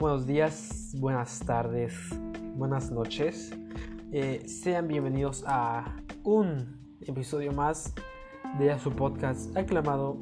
Buenos 0.00 0.26
días, 0.26 0.92
buenas 0.98 1.38
tardes, 1.38 1.94
buenas 2.56 2.90
noches. 2.90 3.56
Eh, 4.10 4.42
sean 4.48 4.88
bienvenidos 4.88 5.44
a 5.46 5.84
un 6.24 6.96
episodio 7.00 7.52
más 7.52 7.94
de 8.58 8.76
su 8.80 8.90
podcast 8.90 9.56
aclamado 9.56 10.18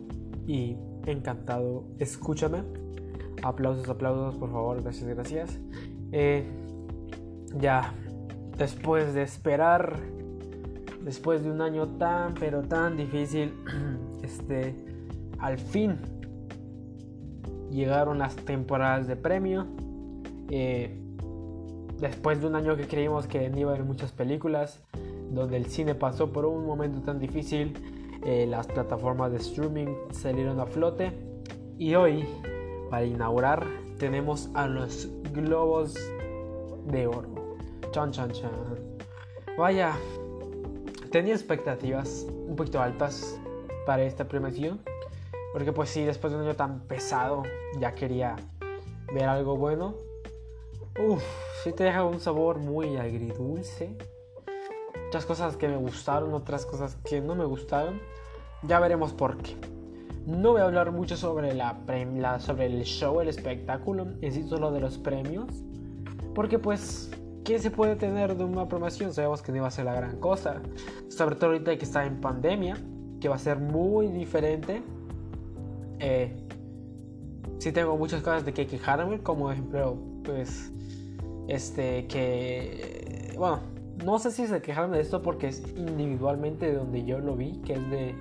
y 0.46 0.76
encantado. 1.06 1.86
Escúchame. 1.98 2.64
Aplausos, 3.42 3.88
aplausos, 3.88 4.36
por 4.36 4.52
favor, 4.52 4.82
gracias, 4.82 5.08
gracias. 5.08 5.58
Eh, 6.12 6.46
ya, 7.54 7.94
después 8.58 9.14
de 9.14 9.22
esperar, 9.22 10.02
después 11.02 11.42
de 11.42 11.50
un 11.50 11.62
año 11.62 11.96
tan, 11.96 12.34
pero 12.34 12.60
tan 12.60 12.94
difícil, 12.98 13.54
este, 14.22 14.76
al 15.38 15.56
fin 15.58 16.19
llegaron 17.70 18.18
las 18.18 18.36
temporadas 18.36 19.06
de 19.06 19.16
premio. 19.16 19.66
Eh, 20.50 21.00
después 21.98 22.40
de 22.40 22.46
un 22.46 22.56
año 22.56 22.76
que 22.76 22.86
creímos 22.86 23.26
que 23.26 23.48
no 23.48 23.58
iba 23.58 23.70
a 23.70 23.74
haber 23.74 23.86
muchas 23.86 24.12
películas, 24.12 24.82
donde 25.30 25.56
el 25.56 25.66
cine 25.66 25.94
pasó 25.94 26.32
por 26.32 26.44
un 26.46 26.66
momento 26.66 27.00
tan 27.00 27.18
difícil, 27.18 27.74
eh, 28.24 28.46
las 28.46 28.66
plataformas 28.66 29.30
de 29.32 29.38
streaming 29.38 29.88
salieron 30.10 30.60
a 30.60 30.66
flote. 30.66 31.12
Y 31.78 31.94
hoy, 31.94 32.26
para 32.90 33.04
inaugurar, 33.04 33.66
tenemos 33.98 34.50
a 34.54 34.66
los 34.66 35.08
globos 35.32 35.94
de 36.86 37.06
oro. 37.06 37.56
Chan, 37.92 38.10
chan, 38.10 38.32
chan. 38.32 38.50
Vaya, 39.56 39.94
tenía 41.10 41.34
expectativas 41.34 42.26
un 42.46 42.56
poquito 42.56 42.80
altas 42.80 43.38
para 43.86 44.02
esta 44.02 44.26
premiación. 44.26 44.80
Porque 45.52 45.72
pues 45.72 45.90
sí, 45.90 46.04
después 46.04 46.32
de 46.32 46.38
un 46.38 46.44
año 46.44 46.54
tan 46.54 46.80
pesado, 46.80 47.42
ya 47.78 47.92
quería 47.92 48.36
ver 49.12 49.24
algo 49.24 49.56
bueno. 49.56 49.94
Uff, 50.98 51.22
sí 51.62 51.72
te 51.72 51.84
deja 51.84 52.04
un 52.04 52.20
sabor 52.20 52.58
muy 52.58 52.96
agridulce. 52.96 53.96
Muchas 55.06 55.26
cosas 55.26 55.56
que 55.56 55.66
me 55.66 55.76
gustaron, 55.76 56.32
otras 56.34 56.66
cosas 56.66 56.96
que 57.04 57.20
no 57.20 57.34
me 57.34 57.44
gustaron. 57.44 58.00
Ya 58.62 58.78
veremos 58.78 59.12
por 59.12 59.38
qué. 59.38 59.56
No 60.26 60.52
voy 60.52 60.60
a 60.60 60.64
hablar 60.64 60.92
mucho 60.92 61.16
sobre, 61.16 61.54
la, 61.54 61.76
sobre 62.38 62.66
el 62.66 62.82
show, 62.84 63.20
el 63.20 63.28
espectáculo, 63.28 64.06
en 64.20 64.32
sí 64.32 64.46
solo 64.48 64.70
de 64.70 64.80
los 64.80 64.98
premios. 64.98 65.48
Porque 66.34 66.60
pues, 66.60 67.10
¿qué 67.44 67.58
se 67.58 67.72
puede 67.72 67.96
tener 67.96 68.36
de 68.36 68.44
una 68.44 68.68
promoción? 68.68 69.12
Sabemos 69.12 69.42
que 69.42 69.50
no 69.50 69.58
iba 69.58 69.66
a 69.66 69.72
ser 69.72 69.86
la 69.86 69.94
gran 69.94 70.20
cosa. 70.20 70.62
Sobre 71.08 71.34
todo 71.34 71.50
ahorita 71.50 71.76
que 71.76 71.84
está 71.84 72.04
en 72.06 72.20
pandemia, 72.20 72.76
que 73.20 73.28
va 73.28 73.34
a 73.34 73.38
ser 73.38 73.58
muy 73.58 74.08
diferente 74.08 74.82
eh, 76.00 76.36
sí 77.58 77.72
tengo 77.72 77.96
muchas 77.96 78.22
cosas 78.22 78.44
de 78.44 78.52
que 78.52 78.66
quejarme, 78.66 79.20
como 79.20 79.52
ejemplo, 79.52 79.96
pues, 80.24 80.72
este, 81.48 82.06
que, 82.06 83.34
bueno, 83.36 83.60
no 84.04 84.18
sé 84.18 84.30
si 84.30 84.46
se 84.46 84.62
quejarme 84.62 84.96
de 84.96 85.02
esto 85.02 85.22
porque 85.22 85.48
es 85.48 85.62
individualmente 85.76 86.66
de 86.66 86.74
donde 86.74 87.04
yo 87.04 87.18
lo 87.18 87.36
vi, 87.36 87.60
que 87.64 87.74
es 87.74 87.90
de 87.90 88.14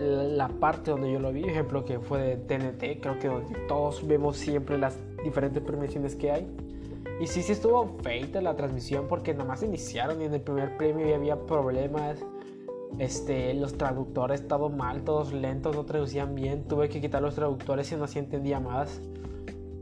la 0.00 0.48
parte 0.48 0.90
donde 0.90 1.12
yo 1.12 1.18
lo 1.18 1.32
vi, 1.32 1.44
ejemplo 1.44 1.84
que 1.84 1.98
fue 1.98 2.20
de 2.22 2.36
TNT, 2.36 3.02
creo 3.02 3.18
que 3.18 3.28
donde 3.28 3.58
todos 3.68 4.06
vemos 4.06 4.36
siempre 4.36 4.78
las 4.78 4.96
diferentes 5.22 5.62
premiaciones 5.62 6.16
que 6.16 6.30
hay. 6.30 6.48
Y 7.20 7.26
sí, 7.26 7.42
sí 7.42 7.52
estuvo 7.52 7.98
feita 8.02 8.40
la 8.40 8.56
transmisión 8.56 9.06
porque 9.08 9.34
nada 9.34 9.44
más 9.44 9.62
iniciaron 9.62 10.22
y 10.22 10.24
en 10.24 10.34
el 10.34 10.40
primer 10.40 10.76
premio 10.78 11.06
ya 11.06 11.16
había 11.16 11.36
problemas 11.36 12.24
este, 12.98 13.54
los 13.54 13.76
traductores 13.76 14.46
todo 14.46 14.68
mal, 14.68 15.02
todos 15.02 15.32
lentos, 15.32 15.74
no 15.74 15.84
traducían 15.84 16.34
bien. 16.34 16.64
Tuve 16.64 16.88
que 16.88 17.00
quitar 17.00 17.22
los 17.22 17.34
traductores 17.34 17.90
y 17.92 17.96
no 17.96 18.04
así 18.04 18.18
entendía 18.18 18.60
más. 18.60 19.00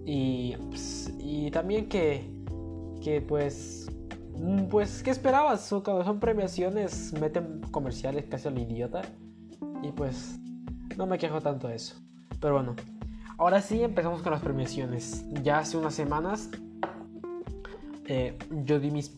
Y, 0.05 0.57
pues, 0.69 1.13
y 1.19 1.51
también 1.51 1.89
que, 1.89 2.31
que 3.03 3.21
pues, 3.21 3.91
mm, 4.37 4.65
pues, 4.67 5.03
¿qué 5.03 5.11
esperabas? 5.11 5.69
Cuando 5.85 6.05
son 6.05 6.21
premiaciones 6.21 7.13
meten 7.19 7.61
comerciales 7.71 8.27
casi 8.27 8.49
al 8.49 8.59
idiota. 8.59 9.03
Y 9.83 9.93
pues, 9.93 10.39
no 10.97 11.07
me 11.07 11.19
quejo 11.19 11.41
tanto 11.41 11.69
de 11.69 11.77
eso. 11.77 11.97
Pero 12.41 12.55
bueno, 12.55 12.77
ahora 13.37 13.61
sí 13.61 13.83
empezamos 13.83 14.23
con 14.23 14.33
las 14.33 14.43
premiaciones. 14.43 15.25
Ya 15.43 15.59
hace 15.59 15.77
unas 15.77 15.95
semanas 15.95 16.51
eh, 18.09 18.39
yo 18.65 18.81
di 18.81 18.91
mis 18.91 19.13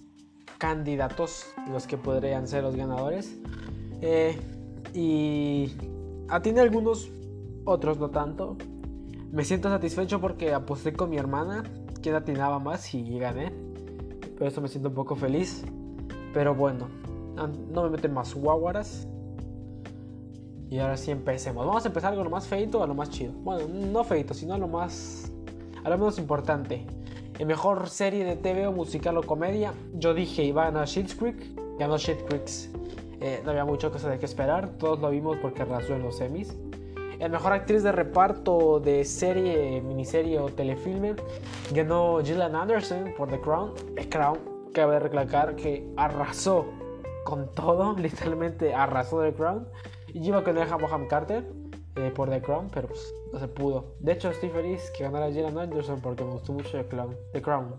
candidatos, 0.58 1.46
los 1.70 1.86
que 1.86 1.96
podrían 1.96 2.48
ser 2.48 2.64
los 2.64 2.74
ganadores. 2.74 3.38
Eh, 4.02 4.38
y 4.94 5.72
atiende 6.28 6.60
algunos, 6.60 7.10
otros 7.64 7.98
no 7.98 8.10
tanto. 8.10 8.56
Me 9.32 9.44
siento 9.44 9.68
satisfecho 9.68 10.20
porque 10.20 10.52
aposté 10.52 10.92
con 10.92 11.10
mi 11.10 11.16
hermana, 11.16 11.62
quien 12.02 12.14
atinaba 12.14 12.58
más 12.58 12.94
y 12.94 13.18
gané. 13.18 13.52
Por 14.38 14.46
eso 14.46 14.60
me 14.60 14.68
siento 14.68 14.88
un 14.88 14.94
poco 14.94 15.14
feliz. 15.14 15.64
Pero 16.32 16.54
bueno, 16.54 16.88
no 17.72 17.82
me 17.84 17.90
meten 17.90 18.14
más 18.14 18.34
guaguaras. 18.34 19.06
Y 20.70 20.78
ahora 20.78 20.96
sí 20.96 21.10
empecemos. 21.10 21.66
Vamos 21.66 21.84
a 21.84 21.88
empezar 21.88 22.14
con 22.14 22.24
lo 22.24 22.30
más 22.30 22.46
feito 22.46 22.82
a 22.82 22.86
lo 22.86 22.94
más 22.94 23.10
chido. 23.10 23.32
Bueno, 23.32 23.66
no 23.68 24.04
feito, 24.04 24.34
sino 24.34 24.54
a 24.54 24.58
lo 24.58 24.68
más. 24.68 25.30
a 25.82 25.90
lo 25.90 25.98
menos 25.98 26.18
importante. 26.18 26.86
En 27.38 27.48
mejor 27.48 27.88
serie 27.88 28.24
de 28.24 28.36
TV 28.36 28.66
o 28.66 28.72
musical 28.72 29.16
o 29.16 29.22
comedia, 29.22 29.72
yo 29.94 30.14
dije 30.14 30.44
iba 30.44 30.62
a 30.62 30.64
ganar 30.66 30.86
Shit's 30.86 31.14
Creek. 31.14 31.56
Ganó 31.78 31.96
Shit 31.98 32.22
Creeks. 32.26 32.70
Eh, 33.20 33.42
no 33.44 33.50
había 33.50 33.64
mucho 33.64 33.92
cosa 33.92 34.08
de 34.08 34.18
qué 34.18 34.24
esperar, 34.24 34.70
todos 34.78 34.98
lo 34.98 35.10
vimos 35.10 35.36
porque 35.42 35.62
arrasó 35.62 35.94
en 35.94 36.02
los 36.02 36.16
semis. 36.16 36.56
El 37.18 37.30
mejor 37.30 37.52
actriz 37.52 37.82
de 37.82 37.92
reparto 37.92 38.80
de 38.80 39.04
serie, 39.04 39.82
miniserie 39.82 40.38
o 40.38 40.46
telefilme 40.46 41.16
ganó 41.70 42.20
Gillian 42.24 42.56
Anderson 42.56 43.12
por 43.14 43.28
The 43.28 43.38
Crown. 43.38 43.74
The 43.94 44.08
Crown, 44.08 44.38
cabe 44.72 44.98
recalcar 44.98 45.54
que 45.54 45.86
arrasó 45.98 46.64
con 47.24 47.52
todo, 47.52 47.92
literalmente 47.98 48.74
arrasó 48.74 49.20
The 49.20 49.34
Crown. 49.34 49.68
Y 50.14 50.26
iba 50.26 50.42
con 50.42 50.56
el 50.56 50.66
Bonham 50.66 51.06
Carter 51.08 51.44
eh, 51.96 52.10
por 52.14 52.30
The 52.30 52.40
Crown, 52.40 52.70
pero 52.72 52.88
pues, 52.88 53.14
no 53.34 53.38
se 53.38 53.48
pudo. 53.48 53.96
De 54.00 54.12
hecho, 54.12 54.30
estoy 54.30 54.48
feliz 54.48 54.90
que 54.96 55.04
ganara 55.04 55.26
Gillian 55.26 55.58
Anderson 55.58 56.00
porque 56.00 56.24
me 56.24 56.32
gustó 56.32 56.54
mucho 56.54 56.70
The 56.70 56.86
Crown. 56.86 57.14
The 57.34 57.42
Crown. 57.42 57.74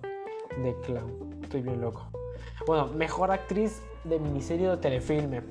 The 0.62 0.76
Crown. 0.86 1.40
Estoy 1.42 1.62
bien 1.64 1.82
loco. 1.82 2.06
Bueno, 2.68 2.86
mejor 2.90 3.32
actriz 3.32 3.82
de 4.04 4.20
miniserie 4.20 4.70
o 4.70 4.80
telefilme. 4.80 5.42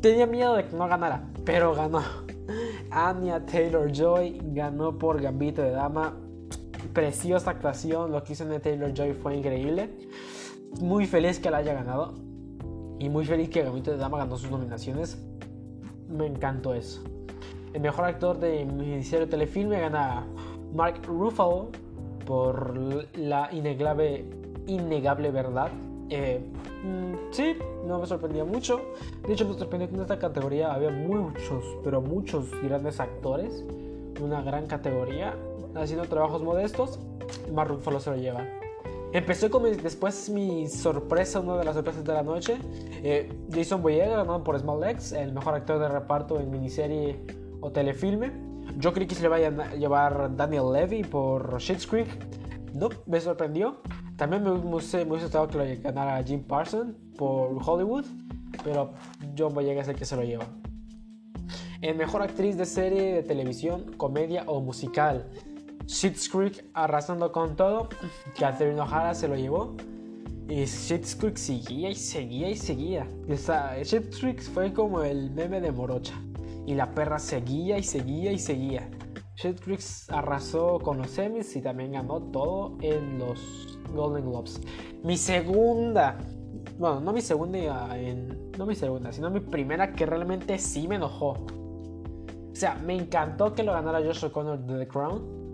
Tenía 0.00 0.26
miedo 0.26 0.54
de 0.54 0.64
que 0.64 0.76
no 0.76 0.86
ganara, 0.86 1.24
pero 1.44 1.74
ganó. 1.74 2.02
Anya 2.90 3.44
Taylor 3.44 3.90
Joy 3.90 4.40
ganó 4.52 4.96
por 4.96 5.20
Gambito 5.20 5.62
de 5.62 5.70
Dama. 5.70 6.16
Preciosa 6.92 7.50
actuación, 7.50 8.12
lo 8.12 8.22
que 8.22 8.32
hizo 8.32 8.44
Anya 8.44 8.60
Taylor 8.60 8.92
Joy 8.94 9.12
fue 9.12 9.36
increíble. 9.36 9.90
Muy 10.80 11.06
feliz 11.06 11.38
que 11.38 11.50
la 11.50 11.58
haya 11.58 11.74
ganado. 11.74 12.14
Y 12.98 13.08
muy 13.08 13.26
feliz 13.26 13.50
que 13.50 13.62
Gambito 13.62 13.90
de 13.90 13.96
Dama 13.98 14.18
ganó 14.18 14.36
sus 14.36 14.50
nominaciones. 14.50 15.18
Me 16.08 16.26
encantó 16.26 16.74
eso. 16.74 17.02
El 17.72 17.82
mejor 17.82 18.06
actor 18.06 18.38
de 18.38 18.64
miniserie 18.64 19.26
o 19.26 19.28
telefilme 19.28 19.80
gana 19.80 20.24
Mark 20.72 21.02
Ruffalo 21.04 21.70
por 22.24 22.74
la 23.16 23.52
innegable, 23.52 24.24
innegable 24.66 25.30
verdad 25.30 25.70
eh, 26.10 26.40
mm, 26.84 27.32
sí, 27.32 27.56
no 27.86 27.98
me 27.98 28.06
sorprendía 28.06 28.44
mucho. 28.44 28.80
De 29.26 29.32
hecho, 29.32 29.46
me 29.46 29.54
sorprendió 29.54 29.88
que 29.88 29.94
en 29.94 30.00
esta 30.02 30.18
categoría 30.18 30.72
había 30.72 30.90
muchos, 30.90 31.64
pero 31.82 32.00
muchos 32.00 32.50
grandes 32.62 33.00
actores. 33.00 33.64
Una 34.20 34.42
gran 34.42 34.66
categoría, 34.66 35.34
haciendo 35.74 36.06
trabajos 36.06 36.42
modestos. 36.42 36.98
Mark 37.52 37.78
se 38.00 38.10
lo 38.10 38.16
lleva. 38.16 38.44
Empecé 39.12 39.50
con 39.50 39.62
después 39.62 40.28
mi 40.28 40.68
sorpresa, 40.68 41.40
una 41.40 41.56
de 41.56 41.64
las 41.64 41.74
sorpresas 41.74 42.04
de 42.04 42.12
la 42.12 42.22
noche. 42.22 42.58
Eh, 43.02 43.32
Jason 43.52 43.82
Boyega 43.82 44.16
ganó 44.16 44.42
por 44.42 44.58
Small 44.58 44.82
X, 44.90 45.12
el 45.12 45.32
mejor 45.32 45.54
actor 45.54 45.78
de 45.78 45.88
reparto 45.88 46.40
en 46.40 46.50
miniserie 46.50 47.18
o 47.60 47.70
telefilme. 47.70 48.32
Yo 48.78 48.92
creí 48.92 49.06
que 49.06 49.14
se 49.14 49.22
le 49.22 49.28
vaya 49.28 49.48
a 49.48 49.74
llevar 49.74 50.36
Daniel 50.36 50.72
Levy 50.72 51.02
por 51.04 51.58
Shit's 51.58 51.86
Creek. 51.86 52.08
No, 52.74 52.90
me 53.06 53.20
sorprendió. 53.20 53.78
También 54.16 54.42
me, 54.42 54.50
hubiese 54.50 55.04
gustado 55.04 55.48
que 55.48 55.58
lo 55.58 55.82
ganara 55.82 56.22
Jim 56.22 56.42
Parsons 56.42 56.94
por 57.16 57.58
Hollywood, 57.64 58.04
pero 58.64 58.92
John 59.36 59.52
Boyega 59.54 59.82
es 59.82 59.88
el 59.88 59.96
que 59.96 60.04
se 60.04 60.16
lo 60.16 60.22
lleva. 60.22 60.46
En 61.82 61.98
mejor 61.98 62.22
actriz 62.22 62.56
de 62.56 62.64
serie 62.64 63.14
de 63.14 63.22
televisión, 63.22 63.92
comedia 63.98 64.44
o 64.46 64.60
musical, 64.60 65.30
Schitt's 65.86 66.28
Creek 66.28 66.64
arrasando 66.74 67.30
con 67.30 67.54
todo, 67.54 67.88
Catherine 68.38 68.80
O'Hara 68.80 69.14
se 69.14 69.28
lo 69.28 69.36
llevó. 69.36 69.76
Y 70.48 70.66
Schitt's 70.66 71.14
Creek 71.14 71.36
seguía 71.36 71.90
y 71.90 71.94
seguía 71.94 72.50
y 72.50 72.56
seguía. 72.56 73.06
Schitt's 73.28 74.18
Creek 74.18 74.40
fue 74.42 74.72
como 74.72 75.02
el 75.02 75.30
meme 75.30 75.60
de 75.60 75.72
Morocha. 75.72 76.14
Y 76.66 76.74
la 76.74 76.92
perra 76.94 77.18
seguía 77.18 77.78
y 77.78 77.82
seguía 77.82 78.32
y 78.32 78.38
seguía. 78.38 78.88
Schitt's 79.36 79.60
Creek 79.60 79.80
arrasó 80.08 80.78
con 80.80 80.98
los 80.98 81.10
semis 81.10 81.54
y 81.56 81.62
también 81.62 81.92
ganó 81.92 82.20
todo 82.20 82.78
en 82.80 83.18
los 83.18 83.75
Golden 83.94 84.24
Globes. 84.28 84.60
Mi 85.02 85.16
segunda, 85.16 86.18
bueno, 86.78 87.00
no 87.00 87.12
mi 87.12 87.20
segunda, 87.20 87.96
no 88.58 88.66
mi 88.66 88.74
segunda, 88.74 89.12
sino 89.12 89.30
mi 89.30 89.40
primera 89.40 89.92
que 89.92 90.06
realmente 90.06 90.58
sí 90.58 90.86
me 90.88 90.96
enojó. 90.96 91.30
O 91.30 92.58
sea, 92.58 92.74
me 92.76 92.94
encantó 92.94 93.54
que 93.54 93.62
lo 93.62 93.72
ganara 93.72 94.00
Josh 94.00 94.24
O'Connor 94.24 94.58
de 94.60 94.78
The 94.78 94.88
Crown. 94.88 95.46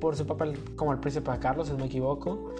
por 0.00 0.14
su 0.14 0.26
papel 0.26 0.58
como 0.76 0.92
el 0.92 0.98
príncipe 0.98 1.30
Carlos, 1.40 1.68
si 1.68 1.72
no 1.72 1.78
me 1.78 1.86
equivoco. 1.86 2.50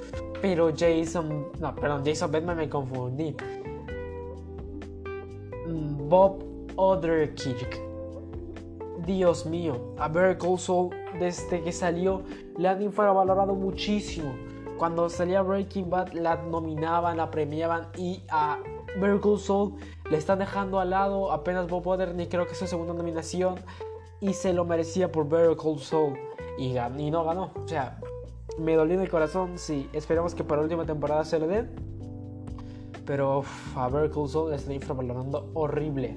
Pero 0.40 0.70
Jason, 0.75 1.49
no, 1.61 1.75
perdón, 1.75 2.02
Jason 2.05 2.32
Bateman 2.32 2.56
me 2.56 2.69
confundí. 2.69 3.37
Mm, 5.66 6.08
Bob 6.08 6.43
Odenkirk. 6.76 7.81
Dios 9.06 9.44
mío, 9.44 9.94
a 9.99 10.08
Better 10.08 10.38
Saul 10.58 10.90
desde 11.19 11.62
que 11.62 11.72
salió 11.72 12.22
le 12.56 12.69
han 12.69 12.82
infravalorado 12.82 13.55
muchísimo. 13.55 14.34
Cuando 14.79 15.09
salía 15.09 15.43
Breaking 15.43 15.88
Bad 15.88 16.12
la 16.12 16.37
nominaban, 16.37 17.17
la 17.17 17.31
premiaban 17.31 17.88
y 17.97 18.23
a 18.29 18.59
Call 19.00 19.38
Saul 19.38 19.75
le 20.11 20.17
están 20.17 20.38
dejando 20.38 20.81
al 20.81 20.91
lado 20.91 21.32
apenas 21.32 21.69
Bob 21.69 21.87
Odenkirk, 21.87 22.31
creo 22.31 22.47
que 22.47 22.53
es 22.53 22.59
su 22.59 22.67
segunda 22.67 22.94
nominación 22.94 23.56
y 24.21 24.32
se 24.35 24.53
lo 24.53 24.65
merecía 24.65 25.11
por 25.11 25.29
Call 25.29 25.79
Saul 25.79 26.19
y, 26.59 26.76
y 26.76 27.11
no 27.11 27.25
ganó. 27.25 27.50
O 27.62 27.69
sea, 27.69 27.99
me 28.59 28.75
dolió 28.75 28.94
en 28.94 29.03
el 29.03 29.11
corazón, 29.11 29.59
sí, 29.59 29.88
esperemos 29.93 30.35
que 30.35 30.44
para 30.44 30.61
la 30.61 30.65
última 30.65 30.85
temporada 30.85 31.25
se 31.25 31.38
lo 31.38 31.47
den. 31.47 31.71
Pero 33.06 33.44
a 33.76 33.88
Better 33.88 34.11
Call 34.11 34.29
Saul 34.29 34.50
le 34.50 34.56
están 34.56 34.73
infravalorando 34.73 35.50
horrible. 35.55 36.17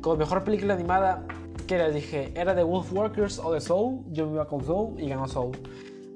Como 0.00 0.16
mejor 0.16 0.44
película 0.44 0.74
animada, 0.74 1.24
que 1.66 1.78
les 1.78 1.94
dije, 1.94 2.32
era 2.34 2.54
de 2.54 2.62
Wolfwalkers 2.62 3.38
o 3.38 3.52
de 3.52 3.60
Soul, 3.60 4.00
yo 4.10 4.26
me 4.26 4.34
iba 4.34 4.46
con 4.46 4.64
Soul 4.64 5.00
y 5.00 5.08
ganó 5.08 5.26
Soul. 5.28 5.56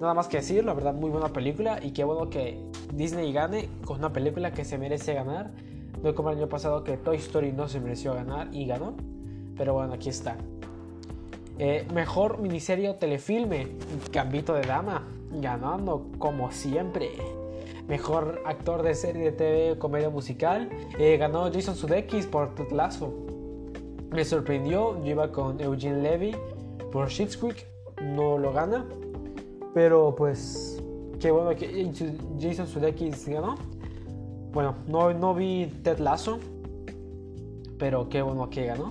Nada 0.00 0.14
más 0.14 0.28
que 0.28 0.38
decir, 0.38 0.64
la 0.64 0.72
verdad, 0.72 0.94
muy 0.94 1.10
buena 1.10 1.28
película 1.28 1.78
y 1.82 1.90
qué 1.90 2.04
bueno 2.04 2.30
que 2.30 2.58
Disney 2.94 3.34
gane 3.34 3.68
con 3.84 3.98
una 3.98 4.10
película 4.10 4.50
que 4.50 4.64
se 4.64 4.78
merece 4.78 5.12
ganar. 5.12 5.50
No 6.02 6.14
como 6.14 6.30
el 6.30 6.38
año 6.38 6.48
pasado 6.48 6.84
que 6.84 6.96
Toy 6.96 7.18
Story 7.18 7.52
no 7.52 7.68
se 7.68 7.80
mereció 7.80 8.14
ganar 8.14 8.48
y 8.50 8.64
ganó. 8.64 8.94
Pero 9.58 9.74
bueno, 9.74 9.92
aquí 9.92 10.08
está. 10.08 10.38
Eh, 11.58 11.86
mejor 11.92 12.38
miniserie 12.38 12.88
o 12.88 12.94
telefilme, 12.94 13.76
Gambito 14.10 14.54
de 14.54 14.62
Dama, 14.62 15.06
ganando 15.32 16.06
como 16.18 16.50
siempre. 16.50 17.10
Mejor 17.86 18.40
actor 18.46 18.82
de 18.82 18.94
serie 18.94 19.24
de 19.24 19.32
TV 19.32 19.78
comedia 19.78 20.08
musical, 20.08 20.70
eh, 20.98 21.18
ganó 21.18 21.52
Jason 21.52 21.76
Sudeikis 21.76 22.24
por 22.24 22.54
Tutlazo. 22.54 23.12
Me 24.10 24.24
sorprendió, 24.24 24.96
yo 25.04 25.10
iba 25.10 25.30
con 25.30 25.60
Eugene 25.60 26.00
Levy 26.00 26.34
por 26.90 27.10
Schitt's 27.10 27.36
Creek, 27.36 27.66
no 28.02 28.38
lo 28.38 28.54
gana, 28.54 28.86
pero 29.74 30.14
pues 30.16 30.82
qué 31.20 31.30
bueno 31.30 31.54
que 31.56 31.90
Jason 32.40 32.66
Sudeikis 32.66 33.28
ganó. 33.28 33.56
Bueno, 34.52 34.74
no, 34.88 35.12
no 35.12 35.34
vi 35.34 35.66
Ted 35.82 35.98
Lasso, 35.98 36.38
pero 37.78 38.08
qué 38.08 38.22
bueno 38.22 38.50
que 38.50 38.66
ganó. 38.66 38.88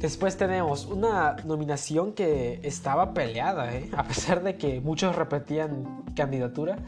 Después 0.00 0.36
tenemos 0.36 0.86
una 0.86 1.34
nominación 1.44 2.12
que 2.12 2.60
estaba 2.62 3.14
peleada, 3.14 3.74
¿eh? 3.74 3.90
a 3.96 4.04
pesar 4.04 4.44
de 4.44 4.56
que 4.56 4.80
muchos 4.80 5.16
repetían 5.16 6.04
candidatura, 6.14 6.78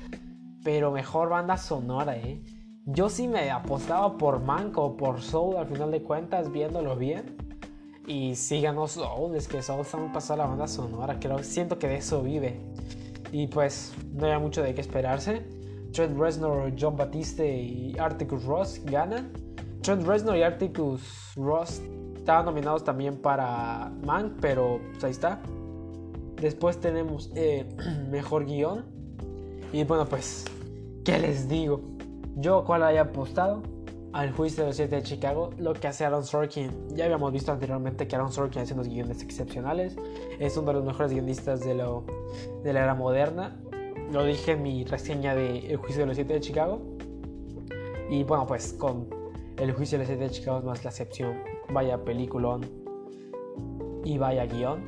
pero 0.63 0.93
mejor 0.93 1.29
banda 1.29 1.57
sonora. 1.57 2.17
¿eh? 2.17 2.41
Yo 2.87 3.09
sí 3.09 3.27
me 3.27 3.51
apostaba 3.51 4.17
por 4.17 4.41
Manco 4.41 4.97
por 4.97 5.23
Soul 5.23 5.57
al 5.57 5.67
final 5.67 5.91
de 5.91 6.03
cuentas, 6.03 6.53
viéndolo 6.53 6.97
bien. 6.97 7.37
Y 8.11 8.35
sí 8.35 8.61
ganó 8.61 8.89
Soul, 8.89 9.37
es 9.37 9.47
que 9.47 9.63
Soul 9.63 9.83
está 9.83 9.97
muy 9.97 10.09
pasada 10.09 10.39
la 10.39 10.47
banda 10.47 10.67
sonora, 10.67 11.21
creo, 11.21 11.39
siento 11.45 11.79
que 11.79 11.87
de 11.87 11.99
eso 11.99 12.21
vive. 12.25 12.59
Y 13.31 13.47
pues 13.47 13.93
no 14.13 14.27
hay 14.27 14.37
mucho 14.41 14.65
de 14.65 14.75
qué 14.75 14.81
esperarse. 14.81 15.47
Trent 15.93 16.19
Reznor, 16.19 16.73
John 16.77 16.97
Batiste 16.97 17.49
y 17.49 17.97
Articus 18.01 18.45
Ross 18.45 18.81
ganan. 18.85 19.33
Trent 19.83 20.05
Reznor 20.05 20.37
y 20.37 20.43
Articus 20.43 21.35
Ross 21.37 21.81
Estaban 22.17 22.45
nominados 22.45 22.83
también 22.83 23.17
para 23.17 23.93
Mank, 24.05 24.41
pero 24.41 24.81
pues, 24.91 25.05
ahí 25.05 25.13
está. 25.13 25.41
Después 26.35 26.81
tenemos 26.81 27.31
eh, 27.37 27.67
Mejor 28.11 28.45
Guión. 28.45 28.87
Y 29.73 29.85
bueno, 29.85 30.05
pues, 30.05 30.47
¿qué 31.05 31.17
les 31.17 31.49
digo? 31.49 31.81
Yo, 32.35 32.65
¿cuál 32.65 32.83
haya 32.83 33.03
apostado? 33.03 33.63
Al 34.13 34.33
juicio 34.33 34.65
de 34.65 34.71
los 34.71 34.77
7 34.77 34.97
de 34.97 35.03
Chicago, 35.03 35.51
lo 35.57 35.73
que 35.73 35.87
hace 35.87 36.05
Aaron 36.05 36.25
Sorkin. 36.25 36.89
Ya 36.97 37.05
habíamos 37.05 37.33
visto 37.33 37.53
anteriormente 37.53 38.09
que 38.09 38.17
Aaron 38.17 38.33
Sorkin 38.33 38.63
hace 38.63 38.75
unos 38.75 38.89
guiones 38.89 39.23
excepcionales. 39.23 39.97
Es 40.41 40.57
uno 40.57 40.69
de 40.69 40.75
los 40.75 40.85
mejores 40.85 41.13
guionistas 41.13 41.61
de, 41.61 41.75
la 41.75 42.03
era 42.65 42.95
moderna. 42.97 43.61
Lo 44.11 44.25
dije 44.25 44.53
en 44.53 44.63
mi 44.63 44.85
reseña 44.85 45.37
de 45.37 45.59
El 45.71 45.77
juicio 45.77 46.01
de 46.01 46.07
los 46.07 46.17
7 46.17 46.33
de 46.33 46.41
Chicago. 46.41 46.83
Y 48.11 48.25
bueno, 48.25 48.49
pues 48.49 48.73
con 48.73 49.09
El 49.57 49.73
juicio 49.73 49.97
de 49.97 50.05
los 50.05 50.09
7 50.09 50.25
de 50.25 50.31
Chicago 50.31 50.59
es 50.59 50.65
más 50.65 50.85
la 50.85 50.91
excepción 50.91 51.39
vaya 51.73 52.05
peliculón 52.05 52.63
y 54.05 54.19
vaya 54.19 54.45
guion. 54.47 54.83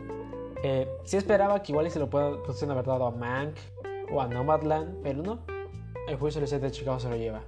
Eh, 0.64 0.88
sí 1.04 1.16
esperaba 1.16 1.62
que 1.62 1.70
igual 1.70 1.88
se 1.90 2.00
lo 2.00 2.10
puedan 2.10 2.38
haber 2.70 2.84
dado 2.84 3.06
a 3.06 3.10
Mank 3.12 3.54
o 4.12 4.20
a 4.20 4.26
Nomadland, 4.26 5.00
pero 5.02 5.22
no. 5.22 5.38
El 6.08 6.16
juicio 6.16 6.40
de 6.40 6.58
de 6.58 6.70
Chicago 6.72 6.98
se 6.98 7.08
lo 7.08 7.16
lleva. 7.16 7.42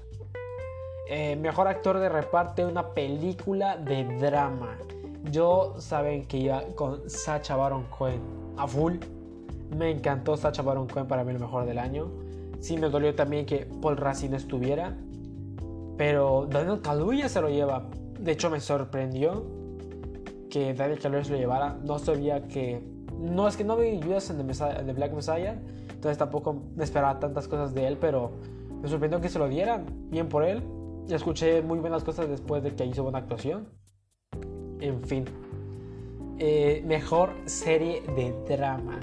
Eh, 1.06 1.36
mejor 1.36 1.68
actor 1.68 1.98
de 1.98 2.08
reparto 2.08 2.66
una 2.66 2.94
película 2.94 3.76
de 3.76 4.04
drama. 4.18 4.78
Yo 5.30 5.74
saben 5.78 6.24
que 6.26 6.38
iba 6.38 6.62
con 6.74 7.08
Sacha 7.10 7.56
Baron 7.56 7.84
Cohen 7.96 8.20
a 8.56 8.66
full. 8.66 8.94
Me 9.76 9.90
encantó 9.90 10.36
Sacha 10.36 10.62
Baron 10.62 10.86
Cohen 10.86 11.06
para 11.06 11.24
mí 11.24 11.32
el 11.32 11.40
mejor 11.40 11.66
del 11.66 11.78
año. 11.78 12.10
Sí 12.60 12.78
me 12.78 12.88
dolió 12.88 13.14
también 13.14 13.44
que 13.44 13.66
Paul 13.82 13.96
Rassi 13.96 14.28
no 14.28 14.36
estuviera. 14.36 14.96
Pero 15.98 16.46
Daniel 16.50 16.80
Kaluuya 16.80 17.28
se 17.28 17.40
lo 17.40 17.48
lleva. 17.48 17.84
De 18.18 18.32
hecho, 18.32 18.48
me 18.48 18.60
sorprendió 18.60 19.44
que 20.50 20.72
Daniel 20.72 20.98
Kaluuya 20.98 21.30
lo 21.30 21.36
llevara. 21.36 21.76
No 21.84 21.98
sabía 21.98 22.48
que. 22.48 22.82
No 23.20 23.46
es 23.46 23.56
que 23.56 23.64
no 23.64 23.76
vi 23.76 24.00
Judas 24.02 24.30
en 24.30 24.38
The, 24.38 24.92
Black 24.94 25.12
Messiah. 25.12 25.56
Entonces 25.90 26.16
tampoco 26.16 26.62
me 26.74 26.84
esperaba 26.84 27.20
tantas 27.20 27.46
cosas 27.46 27.74
de 27.74 27.86
él. 27.86 27.98
Pero 28.00 28.32
me 28.80 28.88
sorprendió 28.88 29.20
que 29.20 29.28
se 29.28 29.38
lo 29.38 29.48
dieran. 29.48 29.84
Bien 30.10 30.28
por 30.28 30.44
él. 30.44 30.62
Escuché 31.08 31.60
muy 31.60 31.78
buenas 31.80 32.02
cosas 32.02 32.28
después 32.28 32.62
de 32.62 32.74
que 32.74 32.84
hizo 32.86 33.02
buena 33.02 33.18
actuación. 33.18 33.68
En 34.80 35.02
fin. 35.02 35.24
Eh, 36.38 36.82
mejor 36.86 37.30
serie 37.44 38.02
de 38.16 38.32
drama. 38.48 39.00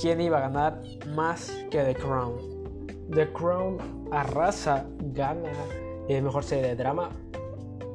¿Quién 0.00 0.20
iba 0.20 0.38
a 0.38 0.40
ganar 0.42 0.82
más 1.14 1.50
que 1.70 1.82
The 1.82 1.94
Crown? 1.94 2.34
The 3.10 3.32
Crown 3.32 3.78
arrasa, 4.12 4.86
gana 5.14 5.50
el 6.08 6.22
mejor 6.22 6.44
serie 6.44 6.68
de 6.68 6.76
drama 6.76 7.10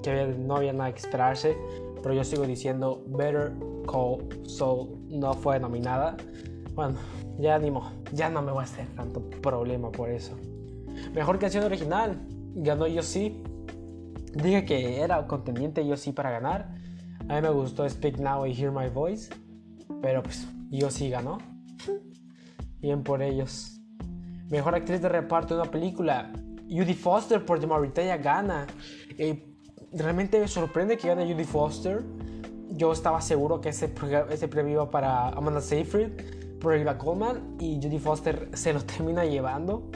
que 0.01 0.25
no 0.25 0.57
había 0.57 0.73
nada 0.73 0.91
que 0.91 0.99
esperarse, 0.99 1.55
pero 2.01 2.15
yo 2.15 2.23
sigo 2.23 2.43
diciendo 2.43 3.03
Better 3.07 3.53
Call 3.85 4.27
Saul 4.47 4.97
no 5.09 5.33
fue 5.33 5.59
nominada. 5.59 6.17
Bueno, 6.73 6.95
ya 7.37 7.55
animo, 7.55 7.91
ya 8.13 8.29
no 8.29 8.41
me 8.41 8.51
voy 8.51 8.61
a 8.61 8.63
hacer 8.63 8.87
tanto 8.95 9.21
problema 9.41 9.91
por 9.91 10.09
eso. 10.09 10.35
Mejor 11.13 11.39
canción 11.39 11.63
original, 11.63 12.17
ganó 12.55 12.87
yo 12.87 13.01
sí. 13.01 13.43
Dije 14.33 14.65
que 14.65 15.01
era 15.01 15.27
contendiente 15.27 15.85
yo 15.85 15.97
sí 15.97 16.11
para 16.11 16.31
ganar. 16.31 16.75
A 17.27 17.35
mí 17.35 17.41
me 17.41 17.49
gustó 17.49 17.87
Speak 17.87 18.17
Now 18.17 18.45
y 18.45 18.53
Hear 18.53 18.71
My 18.71 18.89
Voice, 18.89 19.33
pero 20.01 20.23
pues 20.23 20.47
yo 20.69 20.89
sí 20.89 21.09
ganó. 21.09 21.37
Bien 22.81 23.03
por 23.03 23.21
ellos. 23.21 23.79
Mejor 24.49 24.75
actriz 24.75 25.01
de 25.01 25.09
reparto 25.09 25.55
de 25.55 25.61
una 25.61 25.71
película. 25.71 26.31
Judy 26.69 26.93
Foster 26.93 27.45
por 27.45 27.59
The 27.59 27.67
Mauritania 27.67 28.17
gana. 28.17 28.67
Eh, 29.17 29.53
realmente 29.91 30.39
me 30.39 30.47
sorprende 30.47 30.97
que 30.97 31.07
gane 31.07 31.31
Judy 31.31 31.43
Foster. 31.43 32.03
Yo 32.69 32.93
estaba 32.93 33.21
seguro 33.21 33.59
que 33.59 33.69
ese, 33.69 33.93
ese 34.29 34.47
premio 34.47 34.73
iba 34.73 34.89
para 34.89 35.29
Amanda 35.29 35.61
Seyfried 35.61 36.09
por 36.61 36.75
Eva 36.75 36.97
Coleman 36.97 37.57
y 37.59 37.79
Judy 37.81 37.99
Foster 37.99 38.49
se 38.53 38.71
lo 38.71 38.81
termina 38.81 39.25
llevando. 39.25 39.89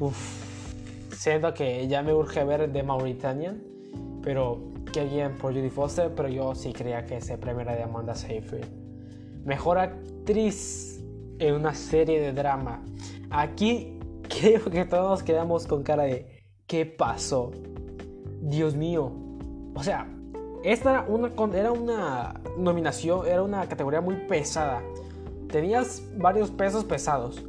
Uf, 0.00 0.51
siento 1.22 1.54
que 1.54 1.86
ya 1.86 2.02
me 2.02 2.12
urge 2.12 2.42
ver 2.42 2.72
de 2.72 2.82
Mauritanian, 2.82 3.62
pero 4.24 4.60
qué 4.92 5.04
bien 5.04 5.38
por 5.38 5.54
Judy 5.54 5.70
Foster, 5.70 6.12
pero 6.16 6.28
yo 6.28 6.52
sí 6.56 6.72
creía 6.72 7.04
que 7.04 7.18
ese 7.18 7.38
premio 7.38 7.60
era 7.60 7.76
de 7.76 7.84
Amanda 7.84 8.16
Seyfried. 8.16 8.64
Mejor 9.44 9.78
actriz 9.78 11.00
en 11.38 11.54
una 11.54 11.74
serie 11.74 12.20
de 12.20 12.32
drama. 12.32 12.84
Aquí 13.30 14.00
creo 14.28 14.64
que 14.64 14.84
todos 14.84 15.10
nos 15.10 15.22
quedamos 15.22 15.68
con 15.68 15.84
cara 15.84 16.02
de 16.02 16.42
¿qué 16.66 16.86
pasó? 16.86 17.52
Dios 18.40 18.74
mío. 18.74 19.12
O 19.76 19.82
sea, 19.84 20.08
esta 20.64 20.90
era 20.90 21.02
una, 21.02 21.30
era 21.56 21.70
una 21.70 22.34
nominación, 22.58 23.28
era 23.28 23.44
una 23.44 23.68
categoría 23.68 24.00
muy 24.00 24.16
pesada. 24.26 24.82
Tenías 25.48 26.02
varios 26.16 26.50
pesos 26.50 26.84
pesados. 26.84 27.44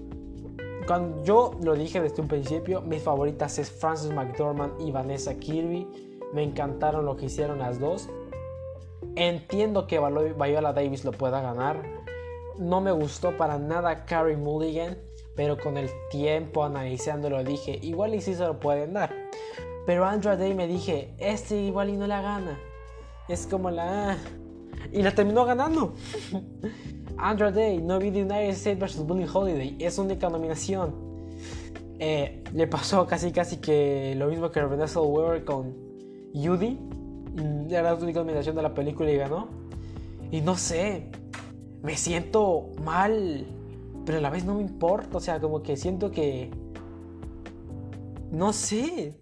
Cuando 0.86 1.24
yo 1.24 1.52
lo 1.62 1.76
dije 1.76 2.02
desde 2.02 2.22
un 2.22 2.28
principio, 2.28 2.82
mis 2.82 3.02
favoritas 3.02 3.58
es 3.58 3.72
Frances 3.72 4.12
McDormand 4.12 4.82
y 4.82 4.92
Vanessa 4.92 5.36
Kirby. 5.36 5.88
Me 6.34 6.44
encantaron 6.44 7.06
lo 7.06 7.16
que 7.16 7.28
hicieron 7.28 7.60
las 7.60 7.80
dos. 7.80 8.10
Entiendo 9.16 9.88
que 9.88 10.00
Viola 10.00 10.74
Davis 10.74 11.06
lo 11.06 11.12
pueda 11.12 11.42
ganar. 11.42 11.84
No 12.58 12.82
me 12.82 12.92
gustó 12.92 13.38
para 13.38 13.58
nada 13.60 14.06
Carrie 14.06 14.36
Mulligan, 14.36 14.98
pero 15.36 15.58
con 15.58 15.78
el 15.78 15.90
tiempo 16.10 16.64
analizándolo 16.64 17.44
dije, 17.44 17.80
igual 17.82 18.14
y 18.16 18.22
sí 18.22 18.34
se 18.34 18.46
lo 18.46 18.60
pueden 18.60 18.94
dar. 18.94 19.14
Pero 19.86 20.06
Andra 20.06 20.36
Day 20.36 20.54
me 20.54 20.68
dije, 20.68 21.14
este 21.18 21.62
igual 21.62 21.90
y 21.90 21.98
no 21.98 22.08
la 22.08 22.22
gana. 22.22 22.60
Es 23.28 23.48
como 23.48 23.70
la... 23.70 24.18
Y 24.92 25.02
la 25.02 25.12
terminó 25.16 25.46
ganando. 25.46 25.94
Andrew 27.18 27.52
Day, 27.52 27.80
no 27.80 28.00
vi 28.00 28.10
United 28.10 28.50
States 28.50 28.80
vs. 28.80 29.08
Bully 29.08 29.28
Holiday, 29.32 29.78
es 29.80 29.98
única 29.98 30.30
nominación. 30.30 31.14
Eh, 32.00 32.44
le 32.54 32.68
pasó 32.68 33.06
casi 33.08 33.32
casi 33.32 33.58
que 33.58 34.14
lo 34.18 34.28
mismo 34.28 34.52
que 34.52 34.62
Renée 34.62 34.86
Weber 34.86 35.46
con 35.46 35.74
Judy. 36.34 36.78
Era 37.70 37.84
la 37.84 37.96
única 37.96 38.20
nominación 38.20 38.56
de 38.56 38.62
la 38.62 38.74
película 38.74 39.12
y 39.12 39.18
ganó. 39.18 39.48
Y 40.32 40.42
no 40.42 40.58
sé, 40.58 41.12
me 41.82 41.96
siento 41.96 42.72
mal, 42.84 43.46
pero 44.06 44.18
a 44.18 44.22
la 44.22 44.30
vez 44.30 44.46
no 44.46 44.56
me 44.56 44.62
importa. 44.62 45.18
O 45.18 45.20
sea, 45.20 45.40
como 45.40 45.64
que 45.64 45.78
siento 45.78 46.12
que... 46.12 46.52
No 48.32 48.52
sé. 48.52 49.22